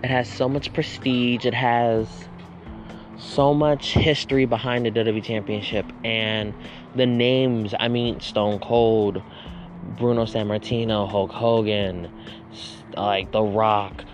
it 0.02 0.10
has 0.10 0.28
so 0.28 0.48
much 0.48 0.70
prestige. 0.74 1.46
It 1.46 1.54
has 1.54 2.08
so 3.16 3.54
much 3.54 3.94
history 3.94 4.44
behind 4.44 4.84
the 4.84 4.90
WWE 4.90 5.22
Championship 5.22 5.86
and 6.04 6.52
the 6.94 7.06
names. 7.06 7.72
I 7.78 7.88
mean, 7.88 8.20
Stone 8.20 8.58
Cold, 8.58 9.22
Bruno 9.96 10.26
Sammartino, 10.26 11.08
Hulk 11.08 11.30
Hogan, 11.30 12.10
like 12.96 13.32
The 13.32 13.42
Rock, 13.42 14.04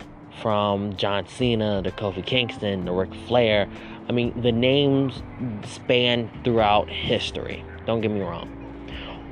from 0.41 0.97
John 0.97 1.27
Cena 1.27 1.83
to 1.83 1.91
Kofi 1.91 2.25
Kingston 2.25 2.87
to 2.87 2.93
Ric 2.93 3.15
Flair. 3.27 3.69
I 4.11 4.13
mean, 4.13 4.43
the 4.43 4.51
names 4.51 5.23
span 5.65 6.29
throughout 6.43 6.91
history. 6.91 7.65
Don't 7.87 8.01
get 8.01 8.11
me 8.11 8.23
wrong. 8.23 8.51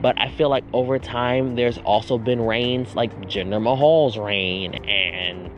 But 0.01 0.15
I 0.21 0.31
feel 0.31 0.49
like 0.49 0.63
over 0.73 1.01
time, 1.01 1.57
there's 1.57 1.79
also 1.79 2.17
been 2.17 2.41
reigns 2.41 2.95
like 2.95 3.13
Jinder 3.23 3.61
Mahal's 3.61 4.17
reign 4.17 4.75
and 4.85 5.51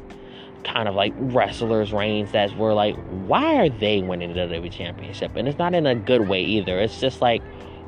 kind 0.65 0.89
of 0.89 0.95
like 0.95 1.12
wrestlers' 1.19 1.93
reigns 1.93 2.33
that 2.33 2.57
were 2.57 2.73
like, 2.73 2.97
why 3.27 3.57
are 3.57 3.69
they 3.69 4.00
winning 4.00 4.33
the 4.33 4.41
WWE 4.41 4.73
Championship? 4.73 5.33
And 5.37 5.47
it's 5.47 5.59
not 5.59 5.75
in 5.75 5.85
a 5.85 5.95
good 5.95 6.27
way 6.27 6.43
either. 6.43 6.81
It's 6.81 6.99
just 6.99 7.21
like, 7.21 7.43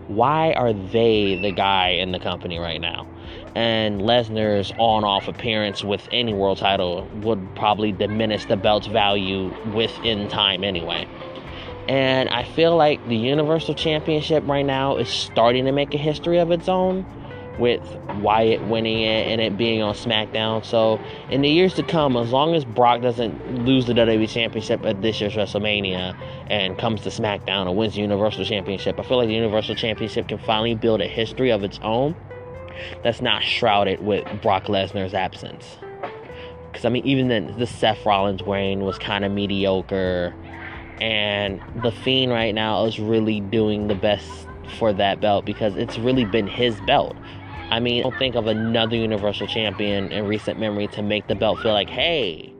why 0.08 0.52
are 0.52 0.74
they 0.74 1.36
the 1.40 1.50
guy 1.50 1.92
in 1.92 2.12
the 2.12 2.20
company 2.20 2.58
right 2.58 2.78
now? 2.78 3.08
And 3.54 4.00
Lesnar's 4.00 4.72
on 4.78 5.04
off 5.04 5.28
appearance 5.28 5.84
with 5.84 6.08
any 6.10 6.32
world 6.32 6.58
title 6.58 7.06
would 7.22 7.54
probably 7.54 7.92
diminish 7.92 8.46
the 8.46 8.56
belt's 8.56 8.86
value 8.86 9.54
within 9.74 10.28
time 10.28 10.64
anyway. 10.64 11.06
And 11.88 12.28
I 12.28 12.44
feel 12.44 12.76
like 12.76 13.06
the 13.08 13.16
Universal 13.16 13.74
Championship 13.74 14.44
right 14.46 14.64
now 14.64 14.96
is 14.96 15.08
starting 15.08 15.64
to 15.66 15.72
make 15.72 15.92
a 15.94 15.98
history 15.98 16.38
of 16.38 16.50
its 16.50 16.68
own 16.68 17.04
with 17.58 17.82
Wyatt 18.20 18.62
winning 18.66 19.02
it 19.02 19.26
and 19.28 19.40
it 19.40 19.56
being 19.56 19.82
on 19.82 19.94
SmackDown. 19.94 20.64
So 20.64 20.98
in 21.28 21.42
the 21.42 21.48
years 21.48 21.74
to 21.74 21.82
come, 21.82 22.16
as 22.16 22.30
long 22.32 22.54
as 22.54 22.64
Brock 22.64 23.02
doesn't 23.02 23.66
lose 23.66 23.86
the 23.86 23.92
WWE 23.92 24.28
Championship 24.28 24.84
at 24.86 25.02
this 25.02 25.20
year's 25.20 25.34
WrestleMania 25.34 26.16
and 26.48 26.78
comes 26.78 27.02
to 27.02 27.10
SmackDown 27.10 27.66
and 27.66 27.76
wins 27.76 27.94
the 27.94 28.00
Universal 28.00 28.46
Championship, 28.46 28.98
I 28.98 29.02
feel 29.02 29.18
like 29.18 29.28
the 29.28 29.34
Universal 29.34 29.74
Championship 29.74 30.28
can 30.28 30.38
finally 30.38 30.74
build 30.74 31.00
a 31.00 31.06
history 31.06 31.50
of 31.50 31.62
its 31.62 31.78
own 31.82 32.16
that's 33.02 33.20
not 33.20 33.42
shrouded 33.42 34.04
with 34.04 34.24
Brock 34.42 34.64
Lesnar's 34.64 35.14
absence. 35.14 35.78
Because 36.70 36.84
I 36.84 36.88
mean, 36.88 37.04
even 37.04 37.28
then, 37.28 37.54
the 37.58 37.66
Seth 37.66 38.04
Rollins 38.06 38.42
reign 38.42 38.80
was 38.80 38.98
kind 38.98 39.24
of 39.24 39.32
mediocre, 39.32 40.34
and 41.00 41.60
the 41.82 41.92
Fiend 41.92 42.32
right 42.32 42.54
now 42.54 42.84
is 42.86 42.98
really 42.98 43.40
doing 43.40 43.88
the 43.88 43.94
best 43.94 44.28
for 44.78 44.92
that 44.92 45.20
belt 45.20 45.44
because 45.44 45.76
it's 45.76 45.98
really 45.98 46.24
been 46.24 46.46
his 46.46 46.80
belt. 46.82 47.16
I 47.70 47.80
mean, 47.80 48.02
don't 48.02 48.18
think 48.18 48.34
of 48.34 48.46
another 48.46 48.96
Universal 48.96 49.46
Champion 49.46 50.12
in 50.12 50.26
recent 50.26 50.58
memory 50.58 50.88
to 50.88 51.02
make 51.02 51.26
the 51.28 51.34
belt 51.34 51.60
feel 51.60 51.72
like, 51.72 51.88
hey, 51.88 52.52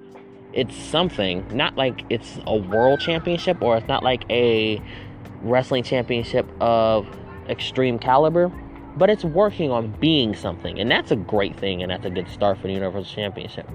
it's 0.52 0.75
something. 0.75 1.47
Not 1.54 1.76
like 1.76 2.04
it's 2.11 2.38
a 2.47 2.57
world 2.57 3.00
championship 3.00 3.61
or 3.62 3.76
it's 3.76 3.88
not 3.88 4.02
like 4.02 4.25
a 4.31 4.83
wrestling 5.42 5.83
championship 5.83 6.47
of 6.61 7.07
extreme 7.49 7.99
caliber, 7.99 8.50
but 8.96 9.11
it's 9.11 9.25
working 9.25 9.70
on 9.70 9.90
being 10.00 10.34
something. 10.34 10.78
And 10.78 10.90
that's 10.90 11.11
a 11.11 11.16
great 11.16 11.58
thing 11.58 11.82
and 11.82 11.90
that's 11.90 12.06
a 12.06 12.11
good 12.11 12.28
start 12.28 12.58
for 12.58 12.66
the 12.66 12.75
Universal 12.75 13.14
Championship 13.14 13.68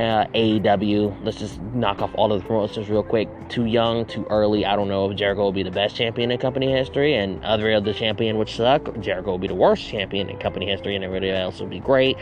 uh, 0.00 0.26
AEW. 0.34 1.24
Let's 1.24 1.38
just 1.38 1.60
knock 1.74 2.00
off 2.00 2.10
all 2.14 2.32
of 2.32 2.40
the 2.40 2.46
promotions 2.46 2.88
real 2.88 3.02
quick. 3.02 3.28
Too 3.48 3.66
young, 3.66 4.06
too 4.06 4.26
early. 4.30 4.64
I 4.64 4.74
don't 4.74 4.88
know 4.88 5.10
if 5.10 5.16
Jericho 5.16 5.42
will 5.42 5.52
be 5.52 5.62
the 5.62 5.70
best 5.70 5.94
champion 5.94 6.30
in 6.30 6.38
company 6.38 6.72
history, 6.72 7.14
and 7.14 7.44
other 7.44 7.70
of 7.72 7.84
the 7.84 7.92
champion 7.92 8.38
would 8.38 8.48
suck. 8.48 8.98
Jericho 9.00 9.32
will 9.32 9.38
be 9.38 9.48
the 9.48 9.54
worst 9.54 9.86
champion 9.86 10.30
in 10.30 10.38
company 10.38 10.66
history, 10.66 10.94
and 10.94 11.04
everybody 11.04 11.30
else 11.30 11.60
will 11.60 11.66
be 11.66 11.80
great. 11.80 12.16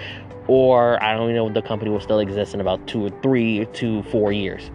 Or 0.48 1.02
I 1.02 1.14
don't 1.14 1.24
even 1.24 1.36
know 1.36 1.48
if 1.48 1.54
the 1.54 1.62
company 1.62 1.90
will 1.90 2.00
still 2.00 2.18
exist 2.18 2.54
in 2.54 2.60
about 2.60 2.84
two 2.88 3.04
or 3.04 3.10
three 3.22 3.66
to 3.74 4.02
four 4.04 4.32
years. 4.32 4.70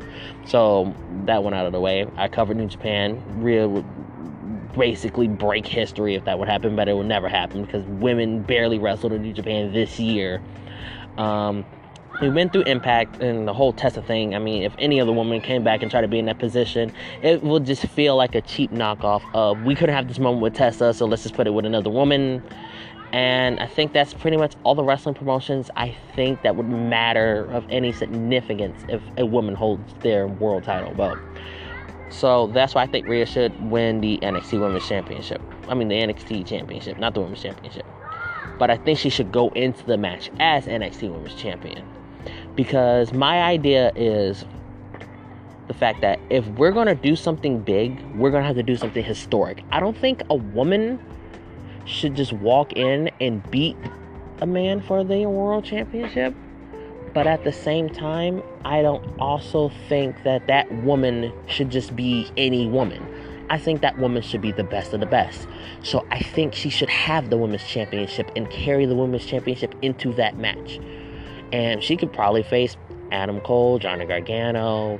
So 0.45 0.93
that 1.25 1.43
went 1.43 1.55
out 1.55 1.65
of 1.65 1.73
the 1.73 1.81
way. 1.81 2.05
I 2.15 2.27
covered 2.27 2.57
New 2.57 2.67
Japan. 2.67 3.21
Real 3.41 3.83
basically 4.77 5.27
break 5.27 5.65
history 5.65 6.15
if 6.15 6.25
that 6.25 6.39
would 6.39 6.47
happen, 6.47 6.75
but 6.75 6.87
it 6.87 6.95
would 6.95 7.05
never 7.05 7.29
happen 7.29 7.63
because 7.63 7.85
women 7.85 8.41
barely 8.41 8.79
wrestled 8.79 9.13
in 9.13 9.21
New 9.21 9.33
Japan 9.33 9.71
this 9.71 9.99
year. 9.99 10.41
Um, 11.17 11.65
we 12.21 12.29
went 12.29 12.53
through 12.53 12.63
impact 12.63 13.21
and 13.21 13.47
the 13.47 13.53
whole 13.53 13.73
Tessa 13.73 14.01
thing. 14.01 14.35
I 14.35 14.39
mean, 14.39 14.63
if 14.63 14.73
any 14.77 15.01
other 15.01 15.11
woman 15.11 15.41
came 15.41 15.63
back 15.63 15.81
and 15.81 15.89
tried 15.89 16.01
to 16.01 16.07
be 16.07 16.19
in 16.19 16.25
that 16.25 16.39
position, 16.39 16.91
it 17.21 17.43
would 17.43 17.65
just 17.65 17.85
feel 17.87 18.15
like 18.15 18.35
a 18.35 18.41
cheap 18.41 18.71
knockoff 18.71 19.23
of 19.33 19.61
we 19.63 19.75
couldn't 19.75 19.95
have 19.95 20.07
this 20.07 20.19
moment 20.19 20.41
with 20.41 20.53
Tessa, 20.53 20.93
so 20.93 21.05
let's 21.05 21.23
just 21.23 21.35
put 21.35 21.47
it 21.47 21.51
with 21.51 21.65
another 21.65 21.89
woman. 21.89 22.43
And 23.11 23.59
I 23.59 23.67
think 23.67 23.93
that's 23.93 24.13
pretty 24.13 24.37
much 24.37 24.55
all 24.63 24.73
the 24.73 24.83
wrestling 24.83 25.13
promotions 25.13 25.69
I 25.75 25.95
think 26.15 26.41
that 26.41 26.55
would 26.55 26.67
matter 26.67 27.45
of 27.51 27.63
any 27.69 27.91
significance 27.91 28.83
if 28.89 29.03
a 29.17 29.25
woman 29.25 29.53
holds 29.53 29.93
their 30.01 30.27
world 30.27 30.63
title 30.63 30.93
belt. 30.95 31.19
So 32.13 32.47
that's 32.47 32.75
why 32.75 32.83
I 32.83 32.87
think 32.87 33.07
Rhea 33.07 33.25
should 33.25 33.59
win 33.71 33.99
the 33.99 34.19
NXT 34.19 34.59
Women's 34.59 34.87
Championship. 34.87 35.41
I 35.67 35.73
mean, 35.73 35.87
the 35.87 35.95
NXT 35.95 36.45
Championship, 36.45 36.99
not 36.99 37.15
the 37.15 37.21
Women's 37.21 37.41
Championship. 37.41 37.85
But 38.59 38.69
I 38.69 38.77
think 38.77 38.99
she 38.99 39.09
should 39.09 39.31
go 39.31 39.49
into 39.49 39.83
the 39.85 39.97
match 39.97 40.29
as 40.39 40.67
NXT 40.67 41.11
Women's 41.11 41.33
Champion 41.35 41.83
because 42.55 43.13
my 43.13 43.41
idea 43.41 43.91
is 43.95 44.45
the 45.67 45.73
fact 45.73 46.01
that 46.01 46.19
if 46.29 46.45
we're 46.49 46.71
going 46.71 46.87
to 46.87 46.95
do 46.95 47.15
something 47.15 47.59
big, 47.59 47.99
we're 48.15 48.29
going 48.29 48.43
to 48.43 48.47
have 48.47 48.55
to 48.57 48.63
do 48.63 48.75
something 48.75 49.03
historic. 49.03 49.63
I 49.71 49.79
don't 49.79 49.97
think 49.97 50.21
a 50.29 50.35
woman 50.35 50.99
should 51.85 52.15
just 52.15 52.31
walk 52.31 52.73
in 52.73 53.09
and 53.19 53.49
beat 53.49 53.75
a 54.39 54.45
man 54.45 54.81
for 54.81 55.03
the 55.03 55.25
world 55.25 55.65
championship. 55.65 56.35
But 57.13 57.27
at 57.27 57.43
the 57.43 57.51
same 57.51 57.89
time, 57.89 58.41
I 58.65 58.81
don't 58.81 59.03
also 59.19 59.71
think 59.87 60.23
that 60.23 60.47
that 60.47 60.71
woman 60.83 61.31
should 61.47 61.69
just 61.69 61.95
be 61.95 62.29
any 62.37 62.67
woman. 62.67 63.05
I 63.49 63.59
think 63.59 63.81
that 63.81 63.99
woman 63.99 64.23
should 64.23 64.41
be 64.41 64.51
the 64.51 64.63
best 64.63 64.93
of 64.93 64.99
the 64.99 65.05
best. 65.05 65.47
So 65.83 66.05
I 66.09 66.19
think 66.19 66.55
she 66.55 66.69
should 66.69 66.89
have 66.89 67.29
the 67.29 67.37
women's 67.37 67.63
championship 67.63 68.31
and 68.35 68.49
carry 68.49 68.85
the 68.85 68.95
women's 68.95 69.25
championship 69.25 69.75
into 69.81 70.11
that 70.13 70.37
match. 70.37 70.79
And 71.51 71.83
she 71.83 71.95
could 71.95 72.11
probably 72.11 72.41
face 72.41 72.77
Adam 73.11 73.39
Cole, 73.41 73.77
Johnny 73.77 74.05
Gargano, 74.05 74.99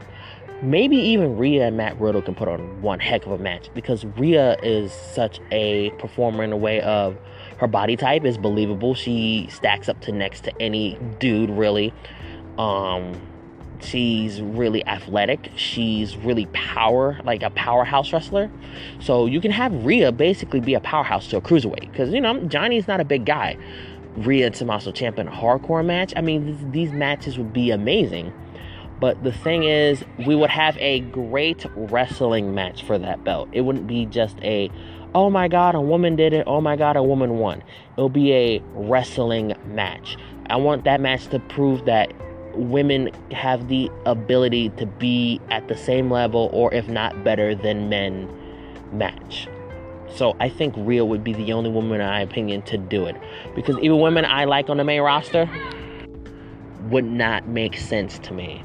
maybe 0.61 0.95
even 0.97 1.37
Rhea 1.37 1.67
and 1.67 1.77
Matt 1.77 1.99
Riddle 1.99 2.21
can 2.21 2.35
put 2.35 2.47
on 2.47 2.81
one 2.81 2.99
heck 2.99 3.25
of 3.25 3.31
a 3.31 3.37
match 3.37 3.69
because 3.73 4.05
Rhea 4.05 4.57
is 4.61 4.91
such 4.91 5.39
a 5.51 5.89
performer 5.91 6.43
in 6.43 6.51
the 6.51 6.57
way 6.57 6.79
of 6.81 7.17
her 7.57 7.67
body 7.67 7.95
type 7.95 8.25
is 8.25 8.37
believable. 8.37 8.93
She 8.95 9.47
stacks 9.49 9.89
up 9.89 9.99
to 10.01 10.11
next 10.11 10.43
to 10.45 10.61
any 10.61 10.97
dude 11.19 11.49
really. 11.49 11.93
Um, 12.57 13.19
she's 13.81 14.41
really 14.41 14.85
athletic. 14.87 15.51
She's 15.55 16.15
really 16.17 16.45
power, 16.47 17.19
like 17.23 17.43
a 17.43 17.49
powerhouse 17.51 18.11
wrestler. 18.13 18.49
So 18.99 19.25
you 19.25 19.41
can 19.41 19.51
have 19.51 19.85
Rhea 19.85 20.11
basically 20.11 20.59
be 20.59 20.73
a 20.73 20.79
powerhouse 20.79 21.27
to 21.29 21.37
a 21.37 21.41
cruiserweight 21.41 21.91
because 21.91 22.13
you 22.13 22.21
know 22.21 22.39
Johnny's 22.45 22.87
not 22.87 22.99
a 22.99 23.05
big 23.05 23.25
guy. 23.25 23.57
Rhea 24.17 24.45
and 24.45 24.55
Tommaso 24.55 24.91
in 24.91 25.27
a 25.27 25.31
hardcore 25.31 25.83
match, 25.83 26.13
I 26.15 26.21
mean, 26.21 26.45
th- 26.45 26.71
these 26.71 26.91
matches 26.91 27.37
would 27.37 27.51
be 27.51 27.71
amazing. 27.71 28.31
But 29.03 29.21
the 29.21 29.33
thing 29.33 29.65
is, 29.65 30.01
we 30.25 30.33
would 30.33 30.49
have 30.49 30.77
a 30.77 31.01
great 31.01 31.65
wrestling 31.75 32.55
match 32.55 32.85
for 32.85 32.97
that 32.97 33.21
belt. 33.25 33.49
It 33.51 33.59
wouldn't 33.59 33.85
be 33.85 34.05
just 34.05 34.37
a, 34.43 34.71
oh 35.13 35.29
my 35.29 35.49
god, 35.49 35.75
a 35.75 35.81
woman 35.81 36.15
did 36.15 36.31
it, 36.31 36.45
oh 36.47 36.61
my 36.61 36.77
god, 36.77 36.95
a 36.95 37.03
woman 37.03 37.37
won. 37.37 37.61
It'll 37.97 38.07
be 38.07 38.31
a 38.31 38.61
wrestling 38.73 39.55
match. 39.65 40.15
I 40.49 40.55
want 40.55 40.85
that 40.85 41.01
match 41.01 41.27
to 41.31 41.39
prove 41.39 41.83
that 41.83 42.13
women 42.55 43.11
have 43.31 43.67
the 43.67 43.91
ability 44.05 44.69
to 44.77 44.85
be 44.85 45.41
at 45.49 45.67
the 45.67 45.75
same 45.75 46.09
level, 46.09 46.49
or 46.53 46.73
if 46.73 46.87
not 46.87 47.25
better 47.25 47.53
than 47.53 47.89
men, 47.89 48.33
match. 48.93 49.49
So 50.15 50.33
I 50.39 50.47
think 50.47 50.75
Rhea 50.77 51.03
would 51.03 51.25
be 51.25 51.33
the 51.33 51.51
only 51.51 51.71
woman, 51.71 51.99
in 51.99 52.07
my 52.07 52.21
opinion, 52.21 52.61
to 52.61 52.77
do 52.77 53.05
it. 53.07 53.17
Because 53.53 53.77
even 53.79 53.99
women 53.99 54.23
I 54.23 54.45
like 54.45 54.69
on 54.69 54.77
the 54.77 54.85
main 54.85 55.01
roster 55.01 55.49
would 56.89 57.03
not 57.03 57.49
make 57.49 57.77
sense 57.77 58.17
to 58.19 58.33
me. 58.33 58.63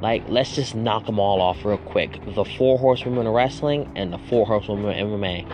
Like, 0.00 0.24
let's 0.28 0.54
just 0.54 0.74
knock 0.74 1.06
them 1.06 1.18
all 1.18 1.40
off 1.40 1.64
real 1.64 1.78
quick. 1.78 2.18
The 2.34 2.44
four 2.44 2.78
horsewomen 2.78 3.26
of 3.26 3.34
wrestling 3.34 3.90
and 3.96 4.12
the 4.12 4.18
four 4.18 4.46
horsewomen 4.46 4.98
of 4.98 5.20
MMA. 5.20 5.46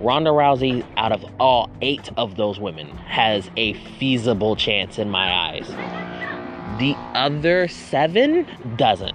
Ronda 0.00 0.30
Rousey, 0.30 0.84
out 0.96 1.12
of 1.12 1.24
all 1.38 1.70
eight 1.82 2.08
of 2.16 2.36
those 2.36 2.58
women, 2.58 2.88
has 2.88 3.50
a 3.56 3.74
feasible 3.98 4.56
chance 4.56 4.98
in 4.98 5.10
my 5.10 5.30
eyes. 5.30 5.68
The 6.80 6.96
other 7.12 7.68
seven 7.68 8.46
doesn't. 8.76 9.14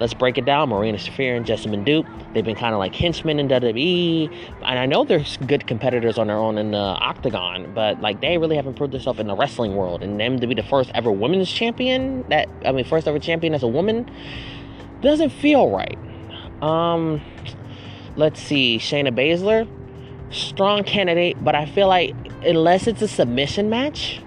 Let's 0.00 0.14
break 0.14 0.38
it 0.38 0.46
down. 0.46 0.70
Marina 0.70 0.96
Shafir 0.96 1.36
and 1.36 1.44
Jessamyn 1.44 1.84
Duke. 1.84 2.06
They've 2.32 2.42
been 2.42 2.56
kind 2.56 2.72
of 2.72 2.78
like 2.78 2.94
henchmen 2.94 3.38
in 3.38 3.48
WWE, 3.48 4.34
and 4.64 4.78
I 4.78 4.86
know 4.86 5.04
they're 5.04 5.22
good 5.46 5.66
competitors 5.66 6.16
on 6.16 6.28
their 6.28 6.38
own 6.38 6.56
in 6.56 6.70
the 6.70 6.78
octagon, 6.78 7.70
but 7.74 8.00
like 8.00 8.22
they 8.22 8.38
really 8.38 8.56
haven't 8.56 8.76
proved 8.76 8.94
themselves 8.94 9.20
in 9.20 9.26
the 9.26 9.36
wrestling 9.36 9.76
world. 9.76 10.02
And 10.02 10.18
them 10.18 10.40
to 10.40 10.46
be 10.46 10.54
the 10.54 10.62
first 10.62 10.90
ever 10.94 11.12
women's 11.12 11.52
champion, 11.52 12.26
that 12.30 12.48
I 12.64 12.72
mean, 12.72 12.86
first 12.86 13.06
ever 13.06 13.18
champion 13.18 13.52
as 13.52 13.62
a 13.62 13.68
woman, 13.68 14.10
doesn't 15.02 15.30
feel 15.30 15.68
right. 15.68 15.98
Um, 16.62 17.20
let's 18.16 18.40
see, 18.40 18.78
Shayna 18.78 19.14
Baszler, 19.14 19.68
strong 20.30 20.82
candidate, 20.82 21.44
but 21.44 21.54
I 21.54 21.66
feel 21.66 21.88
like 21.88 22.14
unless 22.42 22.86
it's 22.86 23.02
a 23.02 23.08
submission 23.08 23.68
match 23.68 24.22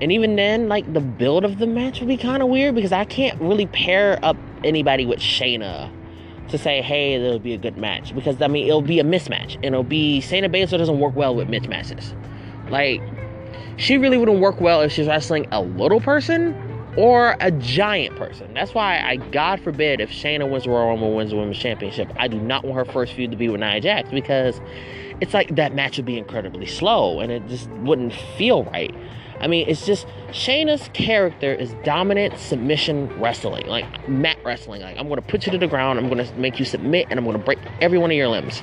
and 0.00 0.12
even 0.12 0.36
then, 0.36 0.68
like 0.68 0.92
the 0.92 1.00
build 1.00 1.44
of 1.44 1.58
the 1.58 1.66
match 1.66 2.00
would 2.00 2.08
be 2.08 2.16
kind 2.16 2.42
of 2.42 2.48
weird 2.48 2.74
because 2.74 2.92
I 2.92 3.04
can't 3.04 3.40
really 3.40 3.66
pair 3.66 4.18
up 4.22 4.36
anybody 4.64 5.06
with 5.06 5.20
Shayna 5.20 5.90
to 6.48 6.58
say, 6.58 6.82
hey, 6.82 7.14
it'll 7.14 7.38
be 7.38 7.54
a 7.54 7.58
good 7.58 7.76
match. 7.76 8.14
Because 8.14 8.40
I 8.40 8.48
mean, 8.48 8.66
it'll 8.66 8.82
be 8.82 9.00
a 9.00 9.04
mismatch, 9.04 9.54
and 9.56 9.66
it'll 9.66 9.82
be 9.82 10.20
Shayna 10.20 10.54
Baszler 10.54 10.78
doesn't 10.78 11.00
work 11.00 11.16
well 11.16 11.34
with 11.34 11.48
mismatches. 11.48 12.14
Like, 12.70 13.00
she 13.76 13.96
really 13.96 14.18
wouldn't 14.18 14.40
work 14.40 14.60
well 14.60 14.80
if 14.80 14.92
she's 14.92 15.06
wrestling 15.06 15.46
a 15.52 15.62
little 15.62 16.00
person 16.00 16.54
or 16.96 17.36
a 17.40 17.50
giant 17.50 18.16
person. 18.16 18.52
That's 18.54 18.74
why 18.74 19.00
I, 19.00 19.16
God 19.16 19.60
forbid, 19.60 20.00
if 20.00 20.10
Shayna 20.10 20.50
wins 20.50 20.64
the 20.64 20.70
Royal 20.70 20.88
Rumble, 20.88 21.14
wins 21.14 21.30
the 21.30 21.36
Women's 21.36 21.58
Championship, 21.58 22.10
I 22.18 22.28
do 22.28 22.40
not 22.40 22.64
want 22.64 22.76
her 22.86 22.90
first 22.90 23.12
feud 23.12 23.30
to 23.30 23.36
be 23.36 23.48
with 23.48 23.60
Nia 23.60 23.80
Jax 23.80 24.10
because 24.10 24.60
it's 25.20 25.34
like 25.34 25.54
that 25.56 25.74
match 25.74 25.96
would 25.96 26.06
be 26.06 26.18
incredibly 26.18 26.66
slow 26.66 27.20
and 27.20 27.30
it 27.30 27.46
just 27.48 27.68
wouldn't 27.70 28.14
feel 28.14 28.64
right. 28.64 28.94
I 29.40 29.46
mean, 29.46 29.68
it's 29.68 29.84
just 29.84 30.06
Shayna's 30.28 30.88
character 30.92 31.52
is 31.52 31.74
dominant 31.84 32.38
submission 32.38 33.08
wrestling, 33.20 33.66
like 33.66 34.08
mat 34.08 34.38
wrestling. 34.44 34.82
Like 34.82 34.96
I'm 34.98 35.08
gonna 35.08 35.22
put 35.22 35.46
you 35.46 35.52
to 35.52 35.58
the 35.58 35.66
ground, 35.66 35.98
I'm 35.98 36.08
gonna 36.08 36.30
make 36.36 36.58
you 36.58 36.64
submit, 36.64 37.06
and 37.10 37.18
I'm 37.18 37.24
gonna 37.24 37.38
break 37.38 37.58
every 37.80 37.98
one 37.98 38.10
of 38.10 38.16
your 38.16 38.28
limbs. 38.28 38.62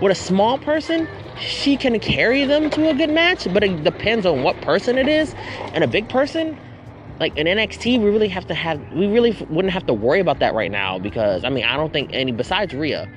With 0.00 0.12
a 0.12 0.14
small 0.14 0.58
person, 0.58 1.08
she 1.38 1.76
can 1.76 1.98
carry 2.00 2.44
them 2.44 2.70
to 2.70 2.90
a 2.90 2.94
good 2.94 3.10
match, 3.10 3.46
but 3.52 3.62
it 3.64 3.84
depends 3.84 4.26
on 4.26 4.42
what 4.42 4.60
person 4.60 4.98
it 4.98 5.08
is. 5.08 5.34
And 5.72 5.84
a 5.84 5.86
big 5.86 6.08
person, 6.08 6.58
like 7.20 7.36
in 7.36 7.46
NXT, 7.46 8.00
we 8.00 8.10
really 8.10 8.28
have 8.28 8.46
to 8.48 8.54
have, 8.54 8.80
we 8.92 9.06
really 9.06 9.32
wouldn't 9.48 9.72
have 9.72 9.86
to 9.86 9.94
worry 9.94 10.20
about 10.20 10.40
that 10.40 10.54
right 10.54 10.70
now 10.70 10.98
because 10.98 11.44
I 11.44 11.48
mean, 11.48 11.64
I 11.64 11.76
don't 11.76 11.92
think 11.92 12.10
any 12.12 12.32
besides 12.32 12.74
Rhea 12.74 13.08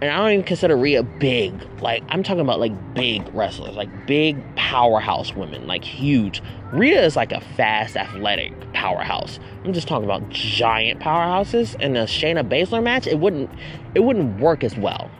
and 0.00 0.10
I 0.12 0.16
don't 0.16 0.32
even 0.32 0.44
consider 0.44 0.76
Rhea 0.76 1.02
big. 1.02 1.54
Like 1.80 2.04
I'm 2.08 2.22
talking 2.22 2.40
about 2.40 2.60
like 2.60 2.94
big 2.94 3.22
wrestlers, 3.34 3.74
like 3.74 4.06
big 4.06 4.36
powerhouse 4.54 5.34
women, 5.34 5.66
like 5.66 5.84
huge. 5.84 6.42
Rhea 6.72 7.04
is 7.04 7.16
like 7.16 7.32
a 7.32 7.40
fast, 7.40 7.96
athletic 7.96 8.52
powerhouse. 8.72 9.40
I'm 9.64 9.72
just 9.72 9.88
talking 9.88 10.04
about 10.04 10.28
giant 10.28 11.00
powerhouses. 11.00 11.78
In 11.80 11.96
a 11.96 12.04
Shayna 12.04 12.48
Baszler 12.48 12.82
match, 12.82 13.06
it 13.06 13.18
wouldn't 13.18 13.50
it 13.94 14.00
wouldn't 14.00 14.40
work 14.40 14.62
as 14.62 14.76
well. 14.76 15.10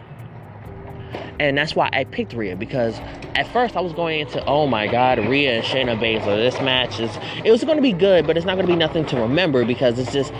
And 1.40 1.56
that's 1.56 1.74
why 1.74 1.88
I 1.92 2.04
picked 2.04 2.32
Rhea 2.32 2.56
because 2.56 2.98
at 3.34 3.46
first 3.52 3.76
I 3.76 3.80
was 3.80 3.92
going 3.92 4.20
into, 4.20 4.44
oh 4.44 4.66
my 4.66 4.88
God, 4.88 5.18
Rhea 5.18 5.58
and 5.58 5.64
Shayna 5.64 5.98
Baszler. 5.98 6.36
This 6.36 6.60
match 6.60 6.98
is, 6.98 7.16
it 7.44 7.52
was 7.52 7.62
going 7.62 7.76
to 7.76 7.82
be 7.82 7.92
good, 7.92 8.26
but 8.26 8.36
it's 8.36 8.44
not 8.44 8.54
going 8.54 8.66
to 8.66 8.72
be 8.72 8.76
nothing 8.76 9.06
to 9.06 9.20
remember 9.20 9.64
because 9.64 9.98
it's 10.00 10.12
just 10.12 10.32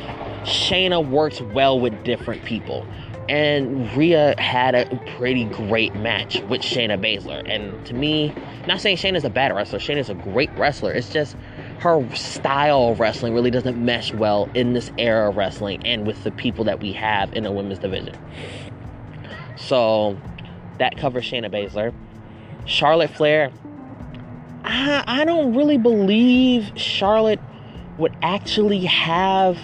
Shayna 0.43 1.09
works 1.09 1.41
well 1.41 1.79
with 1.79 2.03
different 2.03 2.45
people. 2.45 2.85
And 3.29 3.95
Rhea 3.95 4.35
had 4.39 4.75
a 4.75 4.87
pretty 5.19 5.45
great 5.45 5.95
match 5.95 6.41
with 6.49 6.63
Shayna 6.63 6.99
Baszler. 6.99 7.43
And 7.47 7.85
to 7.87 7.95
me, 7.95 8.35
not 8.67 8.81
saying 8.81 8.97
Shayna's 8.97 9.25
a 9.25 9.31
bad 9.31 9.55
wrestler, 9.55 9.79
Shayna's 9.79 10.09
a 10.09 10.15
great 10.15 10.51
wrestler. 10.57 10.93
It's 10.93 11.11
just 11.11 11.37
her 11.81 12.09
style 12.15 12.89
of 12.89 13.01
wrestling 13.01 13.35
really 13.35 13.51
doesn't 13.51 13.83
mesh 13.83 14.15
well 14.15 14.49
in 14.55 14.73
this 14.73 14.91
era 14.99 15.29
of 15.29 15.37
wrestling 15.37 15.87
and 15.87 16.07
with 16.07 16.25
the 16.25 16.31
people 16.31 16.65
that 16.65 16.81
we 16.81 16.93
have 16.93 17.33
in 17.35 17.45
the 17.45 17.53
women's 17.53 17.79
division. 17.79 18.17
So 19.57 20.17
that 20.79 20.97
covers 20.97 21.25
Shayna 21.25 21.51
Baszler. 21.51 21.93
Charlotte 22.65 23.11
Flair. 23.11 23.51
I, 24.65 25.05
I 25.07 25.25
don't 25.25 25.55
really 25.55 25.79
believe 25.79 26.73
Charlotte 26.77 27.41
would 27.99 28.17
actually 28.23 28.85
have 28.85 29.59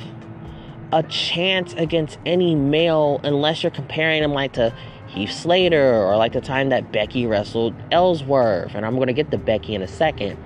a 0.94 1.02
chance 1.02 1.74
against 1.74 2.18
any 2.24 2.54
male 2.54 3.20
unless 3.24 3.64
you're 3.64 3.72
comparing 3.72 4.22
him 4.22 4.32
like 4.32 4.52
to 4.52 4.72
Heath 5.08 5.32
Slater 5.32 5.92
or 5.92 6.16
like 6.16 6.32
the 6.32 6.40
time 6.40 6.68
that 6.68 6.92
Becky 6.92 7.26
wrestled 7.26 7.74
Ellsworth. 7.90 8.76
And 8.76 8.86
I'm 8.86 8.94
going 8.94 9.08
to 9.08 9.12
get 9.12 9.32
to 9.32 9.38
Becky 9.38 9.74
in 9.74 9.82
a 9.82 9.88
second. 9.88 10.38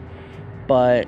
But 0.67 1.07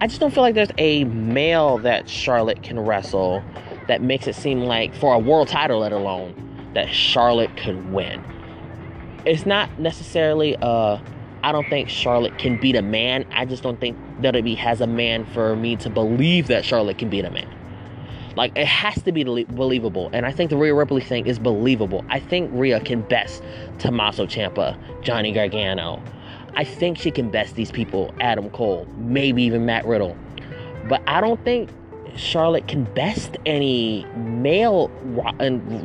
I 0.00 0.08
just 0.08 0.20
don't 0.20 0.34
feel 0.34 0.42
like 0.42 0.56
there's 0.56 0.72
a 0.76 1.04
male 1.04 1.78
that 1.78 2.08
Charlotte 2.08 2.64
can 2.64 2.80
wrestle 2.80 3.44
that 3.86 4.02
makes 4.02 4.26
it 4.26 4.34
seem 4.34 4.62
like, 4.62 4.92
for 4.92 5.14
a 5.14 5.18
world 5.18 5.46
title, 5.46 5.78
let 5.78 5.92
alone, 5.92 6.34
that 6.74 6.92
Charlotte 6.92 7.56
could 7.56 7.92
win. 7.92 8.22
It's 9.24 9.46
not 9.46 9.78
necessarily 9.78 10.56
uh 10.56 10.98
I 11.44 11.52
don't 11.52 11.68
think 11.70 11.88
Charlotte 11.88 12.36
can 12.38 12.60
beat 12.60 12.74
a 12.74 12.82
man. 12.82 13.24
I 13.30 13.44
just 13.44 13.62
don't 13.62 13.78
think 13.78 13.96
WWE 14.20 14.56
has 14.56 14.80
a 14.80 14.88
man 14.88 15.24
for 15.26 15.54
me 15.54 15.76
to 15.76 15.88
believe 15.88 16.48
that 16.48 16.64
Charlotte 16.64 16.98
can 16.98 17.08
beat 17.08 17.24
a 17.24 17.30
man. 17.30 17.57
Like 18.38 18.56
it 18.56 18.68
has 18.68 19.02
to 19.02 19.10
be 19.10 19.24
believable, 19.24 20.10
and 20.12 20.24
I 20.24 20.30
think 20.30 20.50
the 20.50 20.56
Rhea 20.56 20.72
Ripley 20.72 21.02
thing 21.02 21.26
is 21.26 21.40
believable. 21.40 22.04
I 22.08 22.20
think 22.20 22.48
Rhea 22.54 22.78
can 22.78 23.00
best 23.00 23.42
Tommaso 23.80 24.26
Ciampa, 24.26 24.78
Johnny 25.02 25.32
Gargano. 25.32 26.00
I 26.54 26.62
think 26.62 26.98
she 26.98 27.10
can 27.10 27.30
best 27.30 27.56
these 27.56 27.72
people, 27.72 28.14
Adam 28.20 28.48
Cole, 28.50 28.86
maybe 28.96 29.42
even 29.42 29.66
Matt 29.66 29.84
Riddle. 29.86 30.16
But 30.88 31.02
I 31.08 31.20
don't 31.20 31.44
think 31.44 31.68
Charlotte 32.14 32.68
can 32.68 32.84
best 32.94 33.36
any 33.44 34.06
male 34.14 34.88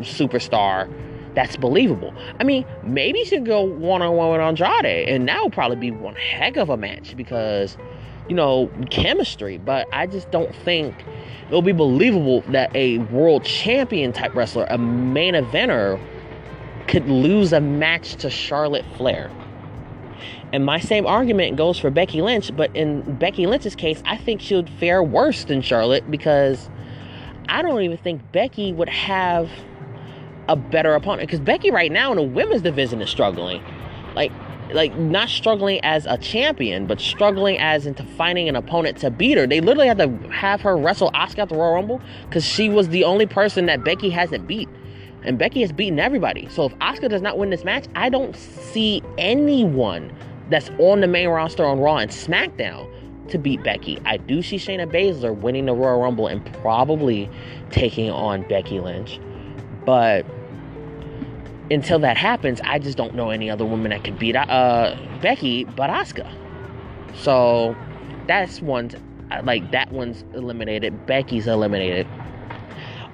superstar 0.03 0.87
that's 1.33 1.57
believable. 1.57 2.13
I 2.39 2.43
mean, 2.43 2.65
maybe 2.83 3.23
she 3.23 3.37
could 3.37 3.47
go 3.47 3.61
one 3.61 4.03
on 4.03 4.15
one 4.15 4.31
with 4.31 4.41
Andrade, 4.41 5.09
and 5.09 5.27
that 5.27 5.41
would 5.41 5.53
probably 5.53 5.77
be 5.77 5.89
one 5.89 6.13
heck 6.13 6.57
of 6.57 6.69
a 6.69 6.77
match 6.77 7.17
because, 7.17 7.77
you 8.29 8.35
know, 8.35 8.71
chemistry. 8.89 9.57
But 9.57 9.87
I 9.91 10.07
just 10.07 10.31
don't 10.31 10.55
think 10.55 10.95
it'll 11.47 11.61
be 11.61 11.71
believable 11.71 12.41
that 12.49 12.75
a 12.75 12.99
world 12.99 13.43
champion 13.43 14.13
type 14.13 14.33
wrestler, 14.35 14.65
a 14.69 14.77
main 14.77 15.33
eventer, 15.33 15.99
could 16.87 17.07
lose 17.07 17.53
a 17.53 17.61
match 17.61 18.15
to 18.15 18.29
Charlotte 18.29 18.85
Flair. 18.97 19.31
And 20.51 20.65
my 20.65 20.79
same 20.79 21.07
argument 21.07 21.57
goes 21.57 21.79
for 21.79 21.89
Becky 21.89 22.21
Lynch, 22.21 22.55
but 22.55 22.75
in 22.75 23.01
Becky 23.15 23.47
Lynch's 23.47 23.75
case, 23.75 24.03
I 24.05 24.17
think 24.17 24.39
she 24.39 24.55
would 24.55 24.69
fare 24.69 25.01
worse 25.01 25.45
than 25.45 25.61
Charlotte 25.61 26.09
because 26.11 26.69
I 27.49 27.63
don't 27.63 27.81
even 27.81 27.97
think 27.97 28.21
Becky 28.31 28.71
would 28.71 28.89
have 28.89 29.49
a 30.47 30.55
better 30.55 30.93
opponent. 30.93 31.27
Because 31.27 31.39
Becky 31.39 31.71
right 31.71 31.91
now 31.91 32.11
in 32.11 32.17
the 32.17 32.23
women's 32.23 32.61
division 32.61 33.01
is 33.01 33.09
struggling. 33.09 33.63
Like, 34.15 34.31
like 34.73 34.95
not 34.97 35.29
struggling 35.29 35.79
as 35.83 36.05
a 36.05 36.17
champion, 36.17 36.85
but 36.87 36.99
struggling 36.99 37.57
as 37.59 37.85
into 37.85 38.03
finding 38.03 38.49
an 38.49 38.55
opponent 38.55 38.97
to 38.99 39.11
beat 39.11 39.37
her. 39.37 39.47
They 39.47 39.61
literally 39.61 39.87
had 39.87 39.97
to 39.99 40.09
have 40.29 40.61
her 40.61 40.75
wrestle 40.77 41.11
Asuka 41.11 41.39
at 41.39 41.49
the 41.49 41.55
Royal 41.55 41.75
Rumble 41.75 42.01
because 42.27 42.43
she 42.43 42.69
was 42.69 42.89
the 42.89 43.03
only 43.03 43.25
person 43.25 43.65
that 43.67 43.83
Becky 43.83 44.09
hasn't 44.09 44.47
beat. 44.47 44.69
And 45.23 45.37
Becky 45.37 45.61
has 45.61 45.71
beaten 45.71 45.99
everybody. 45.99 46.49
So 46.49 46.65
if 46.65 46.73
Asuka 46.79 47.09
does 47.09 47.21
not 47.21 47.37
win 47.37 47.49
this 47.49 47.63
match, 47.63 47.85
I 47.95 48.09
don't 48.09 48.35
see 48.35 49.01
anyone 49.17 50.11
that's 50.49 50.69
on 50.79 50.99
the 50.99 51.07
main 51.07 51.29
roster 51.29 51.65
on 51.65 51.79
Raw 51.79 51.97
and 51.97 52.11
SmackDown 52.11 52.89
to 53.29 53.37
beat 53.37 53.63
Becky. 53.63 53.99
I 54.05 54.17
do 54.17 54.41
see 54.41 54.57
Shayna 54.57 54.91
Baszler 54.91 55.33
winning 55.33 55.65
the 55.65 55.73
Royal 55.73 56.01
Rumble 56.01 56.27
and 56.27 56.45
probably 56.55 57.29
taking 57.69 58.09
on 58.09 58.45
Becky 58.49 58.81
Lynch. 58.81 59.19
But 59.85 60.25
until 61.71 61.99
that 61.99 62.17
happens, 62.17 62.61
I 62.61 62.79
just 62.79 62.97
don't 62.97 63.15
know 63.15 63.29
any 63.29 63.49
other 63.49 63.65
woman 63.65 63.91
that 63.91 64.03
could 64.03 64.19
beat 64.19 64.35
uh, 64.35 64.97
Becky 65.21 65.63
but 65.63 65.89
Asuka. 65.89 66.31
So 67.15 67.75
that's 68.27 68.61
one's 68.61 68.95
like 69.43 69.71
that 69.71 69.91
one's 69.91 70.23
eliminated. 70.33 71.05
Becky's 71.05 71.47
eliminated. 71.47 72.07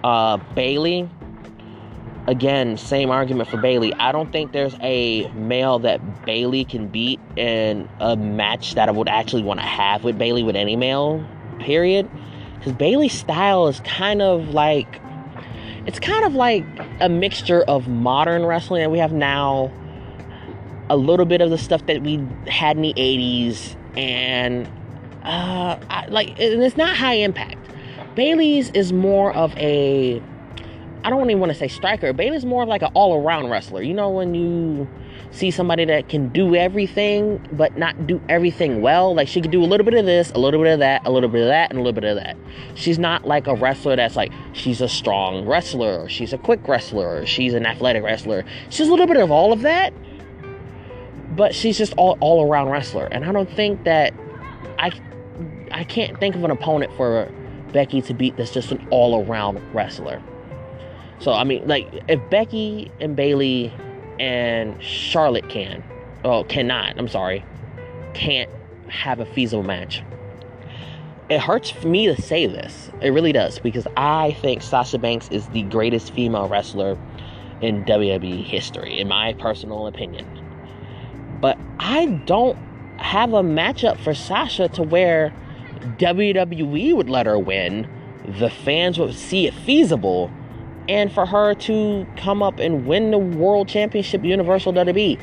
Uh, 0.04 0.38
Bayley 0.56 1.10
again, 2.28 2.78
same 2.78 3.10
argument 3.10 3.50
for 3.50 3.58
Bayley. 3.58 3.94
I 3.96 4.12
don't 4.12 4.32
think 4.32 4.52
there's 4.52 4.76
a 4.82 5.28
male 5.32 5.80
that 5.80 6.26
Bayley 6.26 6.64
can 6.64 6.88
beat 6.88 7.20
in 7.36 7.90
a 8.00 8.16
match 8.16 8.76
that 8.76 8.88
I 8.88 8.92
would 8.92 9.10
actually 9.10 9.44
want 9.44 9.60
to 9.60 9.66
have 9.66 10.04
with 10.04 10.18
Bayley 10.18 10.44
with 10.44 10.56
any 10.56 10.76
male, 10.76 11.26
period. 11.60 12.10
Because 12.58 12.74
Bayley's 12.74 13.14
style 13.14 13.68
is 13.68 13.80
kind 13.82 14.22
of 14.22 14.50
like 14.50 15.02
it's 15.90 16.00
kind 16.00 16.24
of 16.24 16.36
like 16.36 16.64
a 17.00 17.10
mixture 17.10 17.64
of 17.64 17.88
modern 17.88 18.46
wrestling 18.46 18.80
that 18.80 18.92
we 18.92 19.00
have 19.00 19.12
now, 19.12 19.72
a 20.88 20.96
little 20.96 21.26
bit 21.26 21.42
of 21.42 21.50
the 21.50 21.58
stuff 21.58 21.84
that 21.88 22.04
we 22.04 22.24
had 22.46 22.76
in 22.76 22.84
the 22.84 22.94
80s, 22.94 23.76
and 23.98 24.68
uh, 25.24 25.80
I, 25.90 26.06
like, 26.10 26.40
and 26.40 26.62
it's 26.62 26.78
not 26.78 26.96
high 26.96 27.16
impact. 27.16 27.72
Bayley's 28.14 28.70
is 28.76 28.94
more 28.94 29.34
of 29.34 29.58
a 29.58 30.22
I 31.04 31.10
don't 31.10 31.30
even 31.30 31.40
want 31.40 31.52
to 31.52 31.58
say 31.58 31.68
striker. 31.68 32.12
Bayley's 32.12 32.46
more 32.46 32.66
like 32.66 32.82
an 32.82 32.92
all 32.94 33.22
around 33.22 33.50
wrestler. 33.50 33.82
You 33.82 33.94
know, 33.94 34.10
when 34.10 34.36
you 34.36 34.88
see 35.32 35.52
somebody 35.52 35.86
that 35.86 36.10
can 36.10 36.30
do 36.30 36.56
everything, 36.56 37.46
but 37.54 37.78
not 37.78 38.08
do 38.08 38.22
everything 38.28 38.82
well. 38.82 39.16
Like 39.16 39.28
she 39.28 39.42
could 39.42 39.52
do 39.52 39.64
a 39.64 39.66
little 39.66 39.86
bit 39.86 39.94
of 39.94 40.06
this, 40.06 40.32
a 40.32 40.40
little 40.40 40.62
bit 40.62 40.74
of 40.74 40.80
that, 40.80 41.06
a 41.06 41.12
little 41.12 41.30
bit 41.30 41.42
of 41.42 41.48
that, 41.48 41.70
and 41.70 41.80
a 41.80 41.82
little 41.82 41.94
bit 41.94 42.04
of 42.04 42.16
that. 42.18 42.36
She's 42.76 43.00
not 43.00 43.26
like 43.26 43.48
a 43.48 43.56
wrestler 43.56 43.96
that's 43.96 44.16
like 44.16 44.32
she's 44.54 44.82
a 44.82 44.90
strong 44.90 45.46
wrestler, 45.46 46.10
she's 46.10 46.34
a 46.34 46.38
quick 46.38 46.68
wrestler, 46.68 47.26
she's 47.26 47.54
an 47.54 47.66
athletic 47.66 48.04
wrestler. 48.04 48.44
She's 48.70 48.88
a 48.88 48.92
little 48.92 49.08
bit 49.08 49.18
of 49.18 49.32
all 49.32 49.54
of 49.54 49.62
that, 49.62 49.94
but 51.36 51.54
she's 51.54 51.78
just 51.78 51.94
all 51.94 52.18
all 52.20 52.50
around 52.50 52.70
wrestler. 52.70 53.06
And 53.06 53.24
I 53.24 53.32
don't 53.32 53.50
think 53.50 53.84
that 53.84 54.14
I 54.80 54.92
I 55.72 55.84
can't 55.84 56.20
think 56.20 56.36
of 56.36 56.44
an 56.44 56.52
opponent 56.52 56.92
for 56.98 57.32
Becky 57.72 58.02
to 58.02 58.14
beat 58.14 58.36
that's 58.36 58.52
just 58.52 58.72
an 58.72 58.86
all 58.90 59.24
around 59.24 59.62
wrestler. 59.74 60.22
So 61.20 61.34
I 61.34 61.44
mean, 61.44 61.68
like 61.68 61.88
if 62.08 62.20
Becky 62.30 62.92
and 63.00 63.16
Bayley 63.16 63.74
and 64.20 64.82
Charlotte 64.82 65.50
can, 65.50 65.84
oh, 66.24 66.44
cannot. 66.44 66.98
I'm 66.98 67.08
sorry, 67.08 67.46
can't 68.14 68.50
have 68.90 69.20
a 69.20 69.26
feasible 69.26 69.64
match. 69.64 70.04
It 71.30 71.40
hurts 71.40 71.70
for 71.70 71.88
me 71.88 72.08
to 72.08 72.20
say 72.20 72.48
this. 72.48 72.90
It 73.02 73.10
really 73.10 73.32
does 73.32 73.60
because 73.60 73.86
I 73.96 74.36
think 74.42 74.62
Sasha 74.64 74.98
Banks 74.98 75.30
is 75.30 75.48
the 75.50 75.62
greatest 75.64 76.12
female 76.14 76.48
wrestler 76.48 76.98
in 77.62 77.84
WWE 77.86 78.44
history, 78.44 79.00
in 79.00 79.08
my 79.08 79.34
personal 79.34 79.88
opinion. 79.88 80.26
But 81.40 81.58
I 81.80 82.08
don't 82.26 82.58
have 82.98 83.34
a 83.34 83.44
matchup 83.44 84.00
for 84.00 84.14
Sasha 84.14 84.70
to 84.70 84.84
where 84.84 85.34
WWE 85.98 86.96
would 86.96 87.10
let 87.10 87.26
her 87.26 87.38
win. 87.38 87.88
The 88.40 88.50
fans 88.50 88.98
would 88.98 89.14
see 89.14 89.48
it 89.48 89.54
feasible 89.54 90.32
and 90.90 91.14
for 91.14 91.26
her 91.26 91.54
to 91.54 92.06
come 92.18 92.42
up 92.42 92.60
and 92.60 92.88
win 92.88 93.12
the 93.12 93.18
world 93.18 93.70
championship 93.70 94.24
universal 94.24 94.74
WWE. 94.74 95.22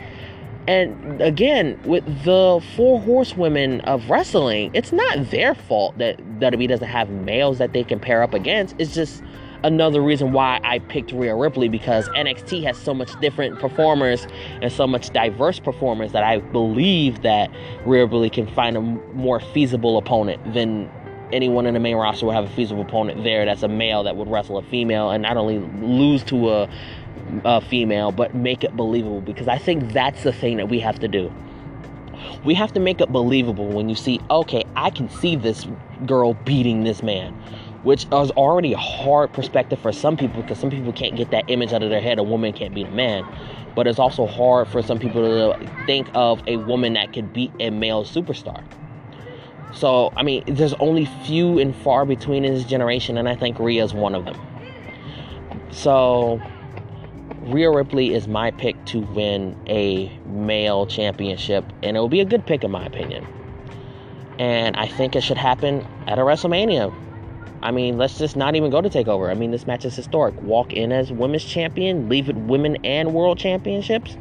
And 0.68 1.20
again, 1.20 1.78
with 1.84 2.04
the 2.24 2.64
four 2.74 3.00
horsewomen 3.00 3.80
of 3.82 4.08
wrestling, 4.08 4.70
it's 4.74 4.92
not 4.92 5.30
their 5.30 5.54
fault 5.54 5.98
that 5.98 6.18
WWE 6.40 6.68
doesn't 6.68 6.88
have 6.88 7.10
males 7.10 7.58
that 7.58 7.72
they 7.72 7.84
can 7.84 8.00
pair 8.00 8.22
up 8.22 8.32
against. 8.32 8.74
It's 8.78 8.94
just 8.94 9.22
another 9.64 10.00
reason 10.00 10.32
why 10.32 10.60
I 10.62 10.78
picked 10.78 11.12
Rhea 11.12 11.34
Ripley 11.34 11.68
because 11.68 12.08
NXT 12.10 12.62
has 12.64 12.76
so 12.78 12.94
much 12.94 13.18
different 13.20 13.58
performers 13.58 14.26
and 14.62 14.72
so 14.72 14.86
much 14.86 15.10
diverse 15.10 15.58
performers 15.58 16.12
that 16.12 16.22
I 16.22 16.38
believe 16.38 17.22
that 17.22 17.50
Rhea 17.84 18.04
Ripley 18.04 18.30
can 18.30 18.46
find 18.46 18.76
a 18.76 18.80
more 18.80 19.40
feasible 19.40 19.98
opponent 19.98 20.54
than 20.54 20.90
anyone 21.32 21.66
in 21.66 21.74
the 21.74 21.80
main 21.80 21.96
roster 21.96 22.26
will 22.26 22.32
have 22.32 22.44
a 22.44 22.48
feasible 22.48 22.82
opponent 22.82 23.24
there 23.24 23.44
that's 23.44 23.62
a 23.62 23.68
male 23.68 24.02
that 24.04 24.16
would 24.16 24.28
wrestle 24.28 24.58
a 24.58 24.62
female 24.62 25.10
and 25.10 25.22
not 25.22 25.36
only 25.36 25.58
lose 25.84 26.22
to 26.24 26.50
a, 26.50 26.68
a 27.44 27.60
female 27.60 28.12
but 28.12 28.34
make 28.34 28.62
it 28.62 28.76
believable 28.76 29.20
because 29.20 29.48
I 29.48 29.58
think 29.58 29.92
that's 29.92 30.22
the 30.22 30.32
thing 30.32 30.56
that 30.58 30.68
we 30.68 30.80
have 30.80 30.98
to 31.00 31.08
do. 31.08 31.32
We 32.44 32.54
have 32.54 32.72
to 32.72 32.80
make 32.80 33.00
it 33.00 33.10
believable 33.10 33.68
when 33.68 33.88
you 33.88 33.94
see, 33.94 34.20
okay, 34.30 34.64
I 34.74 34.90
can 34.90 35.10
see 35.10 35.36
this 35.36 35.66
girl 36.06 36.34
beating 36.34 36.84
this 36.84 37.02
man, 37.02 37.32
which 37.82 38.04
is 38.04 38.30
already 38.32 38.72
a 38.72 38.78
hard 38.78 39.32
perspective 39.32 39.78
for 39.80 39.92
some 39.92 40.16
people 40.16 40.42
because 40.42 40.58
some 40.58 40.70
people 40.70 40.92
can't 40.92 41.16
get 41.16 41.30
that 41.30 41.50
image 41.50 41.72
out 41.72 41.82
of 41.82 41.90
their 41.90 42.00
head 42.00 42.18
a 42.18 42.22
woman 42.22 42.52
can't 42.52 42.74
beat 42.74 42.86
a 42.86 42.90
man. 42.90 43.24
But 43.74 43.86
it's 43.86 43.98
also 43.98 44.26
hard 44.26 44.68
for 44.68 44.82
some 44.82 44.98
people 44.98 45.22
to 45.22 45.70
think 45.86 46.08
of 46.14 46.42
a 46.46 46.56
woman 46.56 46.94
that 46.94 47.12
could 47.12 47.32
beat 47.32 47.52
a 47.60 47.70
male 47.70 48.04
superstar. 48.04 48.64
So, 49.72 50.12
I 50.16 50.22
mean, 50.22 50.44
there's 50.46 50.74
only 50.74 51.04
few 51.04 51.58
and 51.58 51.74
far 51.76 52.06
between 52.06 52.44
in 52.44 52.54
this 52.54 52.64
generation, 52.64 53.18
and 53.18 53.28
I 53.28 53.36
think 53.36 53.58
Rhea's 53.58 53.92
one 53.92 54.14
of 54.14 54.24
them. 54.24 54.36
So, 55.70 56.40
Rhea 57.42 57.70
Ripley 57.70 58.14
is 58.14 58.26
my 58.26 58.50
pick 58.50 58.82
to 58.86 59.00
win 59.00 59.56
a 59.68 60.10
male 60.26 60.86
championship, 60.86 61.64
and 61.82 61.96
it 61.96 62.00
will 62.00 62.08
be 62.08 62.20
a 62.20 62.24
good 62.24 62.46
pick, 62.46 62.64
in 62.64 62.70
my 62.70 62.86
opinion. 62.86 63.26
And 64.38 64.76
I 64.76 64.86
think 64.86 65.14
it 65.14 65.22
should 65.22 65.38
happen 65.38 65.86
at 66.06 66.18
a 66.18 66.22
WrestleMania. 66.22 66.92
I 67.62 67.70
mean, 67.70 67.98
let's 67.98 68.18
just 68.18 68.36
not 68.36 68.54
even 68.54 68.70
go 68.70 68.80
to 68.80 68.88
TakeOver. 68.88 69.30
I 69.30 69.34
mean, 69.34 69.50
this 69.50 69.66
match 69.66 69.84
is 69.84 69.94
historic. 69.94 70.40
Walk 70.42 70.72
in 70.72 70.92
as 70.92 71.10
women's 71.10 71.44
champion, 71.44 72.08
leave 72.08 72.28
it 72.28 72.36
women 72.36 72.76
and 72.84 73.14
world 73.14 73.38
championships. 73.38 74.16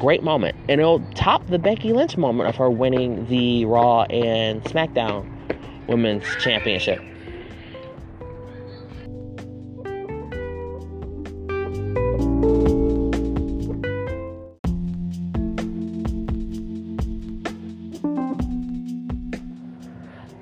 Great 0.00 0.22
moment. 0.22 0.56
And 0.70 0.80
it'll 0.80 1.00
top 1.14 1.46
the 1.48 1.58
Becky 1.58 1.92
Lynch 1.92 2.16
moment 2.16 2.48
of 2.48 2.56
her 2.56 2.70
winning 2.70 3.26
the 3.26 3.66
Raw 3.66 4.04
and 4.04 4.64
SmackDown 4.64 5.28
women's 5.88 6.24
championship. 6.40 7.00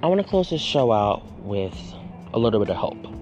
I 0.01 0.07
want 0.07 0.21
to 0.21 0.27
close 0.29 0.51
this 0.51 0.61
show 0.61 0.93
out 0.93 1.41
with 1.41 1.77
a 2.33 2.39
little 2.39 2.61
bit 2.61 2.71
of 2.71 2.77
hope. 2.77 3.18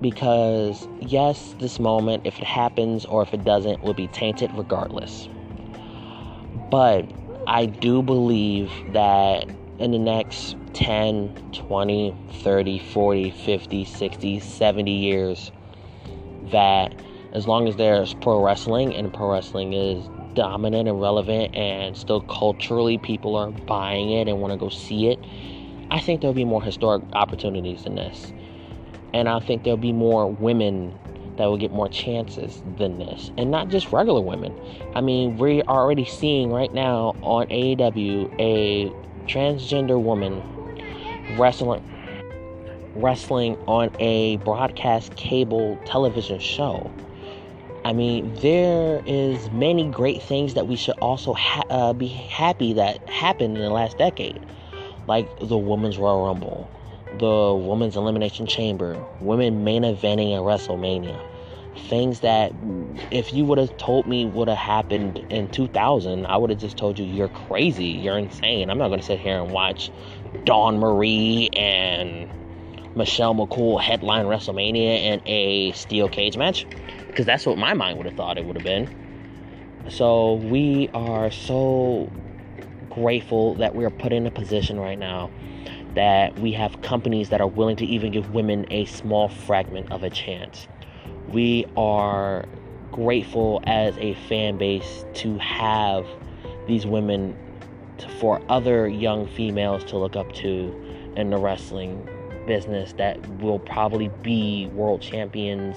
Because, 0.00 0.86
yes, 1.00 1.54
this 1.58 1.78
moment, 1.78 2.26
if 2.26 2.38
it 2.38 2.44
happens 2.44 3.04
or 3.04 3.22
if 3.22 3.32
it 3.32 3.44
doesn't, 3.44 3.82
will 3.82 3.94
be 3.94 4.08
tainted 4.08 4.50
regardless. 4.54 5.28
But 6.70 7.10
I 7.46 7.66
do 7.66 8.02
believe 8.02 8.70
that 8.92 9.48
in 9.78 9.92
the 9.92 9.98
next 9.98 10.56
10, 10.74 11.52
20, 11.52 12.14
30, 12.42 12.78
40, 12.78 13.30
50, 13.30 13.84
60, 13.84 14.40
70 14.40 14.90
years, 14.90 15.52
that 16.50 16.94
as 17.32 17.46
long 17.46 17.68
as 17.68 17.76
there's 17.76 18.14
pro 18.14 18.42
wrestling 18.42 18.94
and 18.94 19.12
pro 19.12 19.32
wrestling 19.32 19.72
is 19.72 20.08
dominant 20.34 20.88
and 20.88 21.00
relevant 21.00 21.54
and 21.54 21.96
still 21.96 22.20
culturally 22.22 22.98
people 22.98 23.36
are 23.36 23.50
buying 23.50 24.10
it 24.10 24.28
and 24.28 24.40
want 24.40 24.52
to 24.52 24.58
go 24.58 24.68
see 24.68 25.08
it, 25.08 25.18
I 25.90 26.00
think 26.00 26.20
there'll 26.20 26.34
be 26.34 26.44
more 26.44 26.62
historic 26.62 27.02
opportunities 27.12 27.84
than 27.84 27.94
this. 27.94 28.32
And 29.12 29.28
I 29.28 29.40
think 29.40 29.64
there'll 29.64 29.76
be 29.76 29.92
more 29.92 30.30
women 30.30 30.98
that 31.36 31.46
will 31.46 31.58
get 31.58 31.70
more 31.70 31.88
chances 31.88 32.62
than 32.78 32.98
this. 32.98 33.30
And 33.36 33.50
not 33.50 33.68
just 33.68 33.92
regular 33.92 34.20
women. 34.20 34.58
I 34.94 35.00
mean, 35.00 35.36
we're 35.36 35.62
already 35.62 36.04
seeing 36.04 36.50
right 36.50 36.72
now 36.72 37.14
on 37.22 37.46
AEW 37.48 38.34
a 38.38 38.90
transgender 39.26 40.00
woman 40.00 40.42
wrestling 41.36 41.82
wrestling 42.94 43.56
on 43.66 43.90
a 44.00 44.38
broadcast 44.38 45.14
cable 45.16 45.78
television 45.84 46.38
show. 46.38 46.90
I 47.84 47.92
mean, 47.92 48.34
there 48.36 49.02
is 49.06 49.50
many 49.50 49.88
great 49.90 50.22
things 50.22 50.54
that 50.54 50.66
we 50.66 50.76
should 50.76 50.98
also 50.98 51.34
ha- 51.34 51.62
uh, 51.68 51.92
be 51.92 52.08
happy 52.08 52.72
that 52.72 53.06
happened 53.08 53.56
in 53.56 53.62
the 53.62 53.70
last 53.70 53.98
decade, 53.98 54.44
like 55.06 55.28
the 55.40 55.58
Women's 55.58 55.98
Royal 55.98 56.26
Rumble, 56.26 56.70
the 57.18 57.54
Women's 57.54 57.96
Elimination 57.96 58.46
Chamber, 58.46 59.02
women 59.20 59.64
main 59.64 59.82
eventing 59.82 60.34
at 60.34 60.42
WrestleMania. 60.42 61.20
Things 61.88 62.20
that, 62.20 62.52
if 63.10 63.32
you 63.32 63.44
would 63.44 63.58
have 63.58 63.76
told 63.76 64.06
me 64.06 64.24
would 64.24 64.48
have 64.48 64.56
happened 64.56 65.18
in 65.30 65.48
2000, 65.50 66.26
I 66.26 66.36
would 66.36 66.50
have 66.50 66.58
just 66.58 66.76
told 66.76 66.98
you 66.98 67.04
you're 67.04 67.28
crazy, 67.28 67.86
you're 67.86 68.18
insane. 68.18 68.70
I'm 68.70 68.78
not 68.78 68.88
going 68.88 69.00
to 69.00 69.06
sit 69.06 69.20
here 69.20 69.38
and 69.38 69.52
watch 69.52 69.90
Dawn 70.44 70.78
Marie 70.78 71.50
and 71.52 72.30
Michelle 72.96 73.34
McCool 73.34 73.80
headline 73.80 74.24
WrestleMania 74.24 75.02
in 75.02 75.22
a 75.26 75.72
steel 75.72 76.08
cage 76.08 76.36
match 76.38 76.66
because 77.08 77.26
that's 77.26 77.44
what 77.44 77.58
my 77.58 77.74
mind 77.74 77.98
would 77.98 78.06
have 78.06 78.16
thought 78.16 78.38
it 78.38 78.46
would 78.46 78.56
have 78.56 78.64
been. 78.64 78.88
So 79.90 80.34
we 80.34 80.88
are 80.94 81.30
so 81.30 82.10
grateful 82.88 83.54
that 83.56 83.74
we 83.74 83.84
are 83.84 83.90
put 83.90 84.12
in 84.12 84.26
a 84.26 84.30
position 84.30 84.80
right 84.80 84.98
now 84.98 85.30
that 85.96 86.38
we 86.38 86.52
have 86.52 86.80
companies 86.82 87.30
that 87.30 87.40
are 87.40 87.48
willing 87.48 87.74
to 87.74 87.86
even 87.86 88.12
give 88.12 88.32
women 88.32 88.66
a 88.70 88.84
small 88.84 89.28
fragment 89.28 89.90
of 89.90 90.02
a 90.02 90.10
chance. 90.10 90.68
We 91.28 91.66
are 91.76 92.44
grateful 92.92 93.62
as 93.66 93.96
a 93.96 94.14
fan 94.28 94.58
base 94.58 95.04
to 95.14 95.38
have 95.38 96.06
these 96.68 96.86
women 96.86 97.36
to, 97.98 98.08
for 98.08 98.40
other 98.50 98.86
young 98.86 99.26
females 99.26 99.84
to 99.84 99.96
look 99.96 100.16
up 100.16 100.32
to 100.34 101.12
in 101.16 101.30
the 101.30 101.38
wrestling 101.38 102.06
business 102.46 102.92
that 102.98 103.26
will 103.40 103.58
probably 103.58 104.08
be 104.22 104.66
world 104.74 105.00
champions 105.00 105.76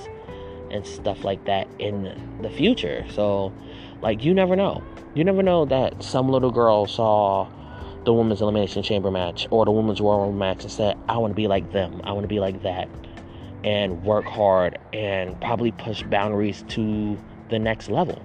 and 0.70 0.86
stuff 0.86 1.24
like 1.24 1.46
that 1.46 1.68
in 1.80 2.40
the 2.42 2.50
future. 2.50 3.06
So, 3.10 3.54
like, 4.02 4.24
you 4.24 4.34
never 4.34 4.58
know. 4.58 4.84
You 5.16 5.24
never 5.24 5.42
know 5.42 5.64
that 5.66 6.04
some 6.04 6.28
little 6.28 6.52
girl 6.52 6.86
saw 6.86 7.50
the 8.10 8.14
women's 8.14 8.42
elimination 8.42 8.82
chamber 8.82 9.12
match 9.12 9.48
or 9.52 9.66
the 9.66 9.72
women's 9.72 10.02
rumble 10.02 10.32
match 10.32 10.64
and 10.64 10.72
said, 10.72 10.98
"I 11.08 11.20
want 11.20 11.30
to 11.30 11.36
be 11.36 11.48
like 11.48 11.72
them. 11.72 12.02
I 12.04 12.12
want 12.12 12.24
to 12.24 12.28
be 12.28 12.40
like 12.40 12.64
that," 12.64 12.90
and 13.64 14.04
work 14.04 14.26
hard 14.26 14.80
and 14.92 15.40
probably 15.40 15.72
push 15.72 16.02
boundaries 16.02 16.66
to 16.70 17.20
the 17.50 17.60
next 17.60 17.88
level. 17.88 18.20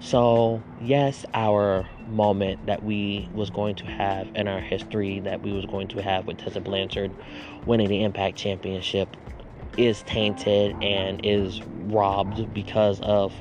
So, 0.00 0.62
yes, 0.80 1.26
our 1.34 1.86
moment 2.08 2.64
that 2.64 2.82
we 2.82 3.28
was 3.34 3.50
going 3.50 3.74
to 3.74 3.84
have 3.84 4.26
in 4.34 4.48
our 4.48 4.60
history 4.60 5.20
that 5.20 5.42
we 5.42 5.52
was 5.52 5.66
going 5.66 5.88
to 5.88 6.00
have 6.00 6.26
with 6.26 6.38
Tessa 6.38 6.62
Blanchard 6.62 7.10
winning 7.66 7.88
the 7.88 8.02
Impact 8.02 8.38
Championship 8.38 9.14
is 9.76 10.02
tainted 10.04 10.74
and 10.82 11.20
is 11.22 11.60
robbed 11.88 12.54
because 12.54 12.98
of 13.02 13.34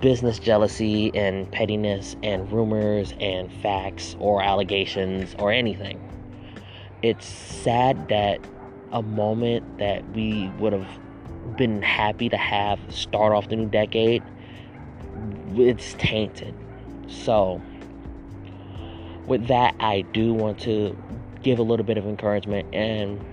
business 0.00 0.38
jealousy 0.38 1.14
and 1.14 1.50
pettiness 1.52 2.16
and 2.22 2.50
rumors 2.50 3.12
and 3.20 3.52
facts 3.62 4.16
or 4.18 4.42
allegations 4.42 5.34
or 5.38 5.52
anything. 5.52 6.00
It's 7.02 7.26
sad 7.26 8.08
that 8.08 8.40
a 8.92 9.02
moment 9.02 9.78
that 9.78 10.08
we 10.10 10.48
would 10.58 10.72
have 10.72 10.88
been 11.56 11.82
happy 11.82 12.28
to 12.28 12.36
have 12.36 12.80
start 12.88 13.32
off 13.32 13.48
the 13.48 13.56
new 13.56 13.68
decade 13.68 14.22
it's 15.54 15.94
tainted. 15.94 16.54
So 17.08 17.60
with 19.26 19.46
that 19.48 19.74
I 19.80 20.02
do 20.12 20.32
want 20.32 20.60
to 20.60 20.96
give 21.42 21.58
a 21.58 21.62
little 21.62 21.86
bit 21.86 21.98
of 21.98 22.06
encouragement 22.06 22.74
and 22.74 23.24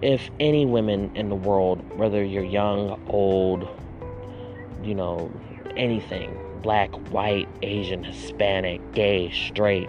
if 0.00 0.30
any 0.38 0.64
women 0.64 1.10
in 1.16 1.28
the 1.28 1.34
world, 1.34 1.82
whether 1.98 2.22
you're 2.22 2.44
young, 2.44 3.02
old, 3.08 3.68
you 4.88 4.94
know, 4.94 5.30
anything, 5.76 6.34
black, 6.62 6.90
white, 7.10 7.46
Asian, 7.62 8.02
Hispanic, 8.02 8.80
gay, 8.92 9.30
straight, 9.30 9.88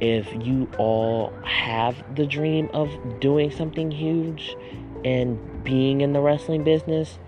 if 0.00 0.26
you 0.44 0.68
all 0.78 1.32
have 1.44 2.16
the 2.16 2.26
dream 2.26 2.68
of 2.72 2.90
doing 3.20 3.50
something 3.50 3.90
huge 3.90 4.56
and 5.04 5.38
being 5.62 6.00
in 6.00 6.12
the 6.12 6.20
wrestling 6.20 6.64
business, 6.64 7.18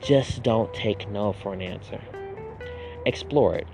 just 0.00 0.42
don't 0.42 0.72
take 0.74 1.08
no 1.08 1.32
for 1.32 1.54
an 1.54 1.62
answer. 1.62 2.02
Explore 3.06 3.54
it. 3.54 3.66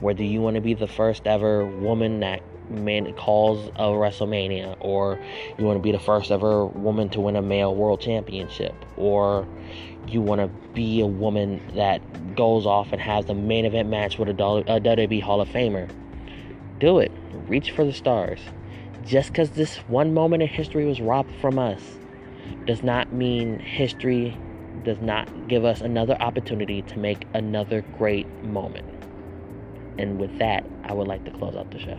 Whether 0.00 0.22
you 0.22 0.40
want 0.40 0.54
to 0.54 0.60
be 0.60 0.74
the 0.74 0.86
first 0.86 1.26
ever 1.26 1.66
woman 1.66 2.20
that 2.20 2.42
man 2.70 3.12
calls 3.14 3.68
a 3.76 3.84
WrestleMania, 3.84 4.76
or 4.80 5.18
you 5.58 5.64
want 5.64 5.78
to 5.78 5.82
be 5.82 5.92
the 5.92 5.98
first 5.98 6.30
ever 6.30 6.66
woman 6.66 7.08
to 7.10 7.20
win 7.20 7.36
a 7.36 7.42
male 7.42 7.74
world 7.74 8.00
championship, 8.00 8.74
or 8.96 9.46
you 10.06 10.20
want 10.20 10.40
to 10.40 10.48
be 10.72 11.00
a 11.00 11.06
woman 11.06 11.62
that 11.74 12.00
goes 12.34 12.66
off 12.66 12.92
and 12.92 13.00
has 13.00 13.26
the 13.26 13.34
main 13.34 13.64
event 13.64 13.88
match 13.88 14.18
with 14.18 14.28
a 14.28 14.34
WWE 14.34 15.22
Hall 15.22 15.40
of 15.40 15.48
Famer. 15.48 15.90
Do 16.78 16.98
it. 16.98 17.12
Reach 17.48 17.70
for 17.70 17.84
the 17.84 17.92
stars. 17.92 18.40
Just 19.04 19.28
because 19.28 19.50
this 19.50 19.76
one 19.88 20.14
moment 20.14 20.42
in 20.42 20.48
history 20.48 20.84
was 20.84 21.00
robbed 21.00 21.34
from 21.40 21.58
us 21.58 21.80
does 22.66 22.82
not 22.82 23.12
mean 23.12 23.58
history 23.58 24.36
does 24.82 25.00
not 25.00 25.48
give 25.48 25.64
us 25.64 25.80
another 25.80 26.16
opportunity 26.20 26.82
to 26.82 26.98
make 26.98 27.26
another 27.34 27.82
great 27.96 28.26
moment. 28.42 28.86
And 29.98 30.18
with 30.18 30.38
that, 30.38 30.64
I 30.84 30.92
would 30.92 31.06
like 31.06 31.24
to 31.24 31.30
close 31.30 31.54
out 31.54 31.70
the 31.70 31.78
show. 31.78 31.98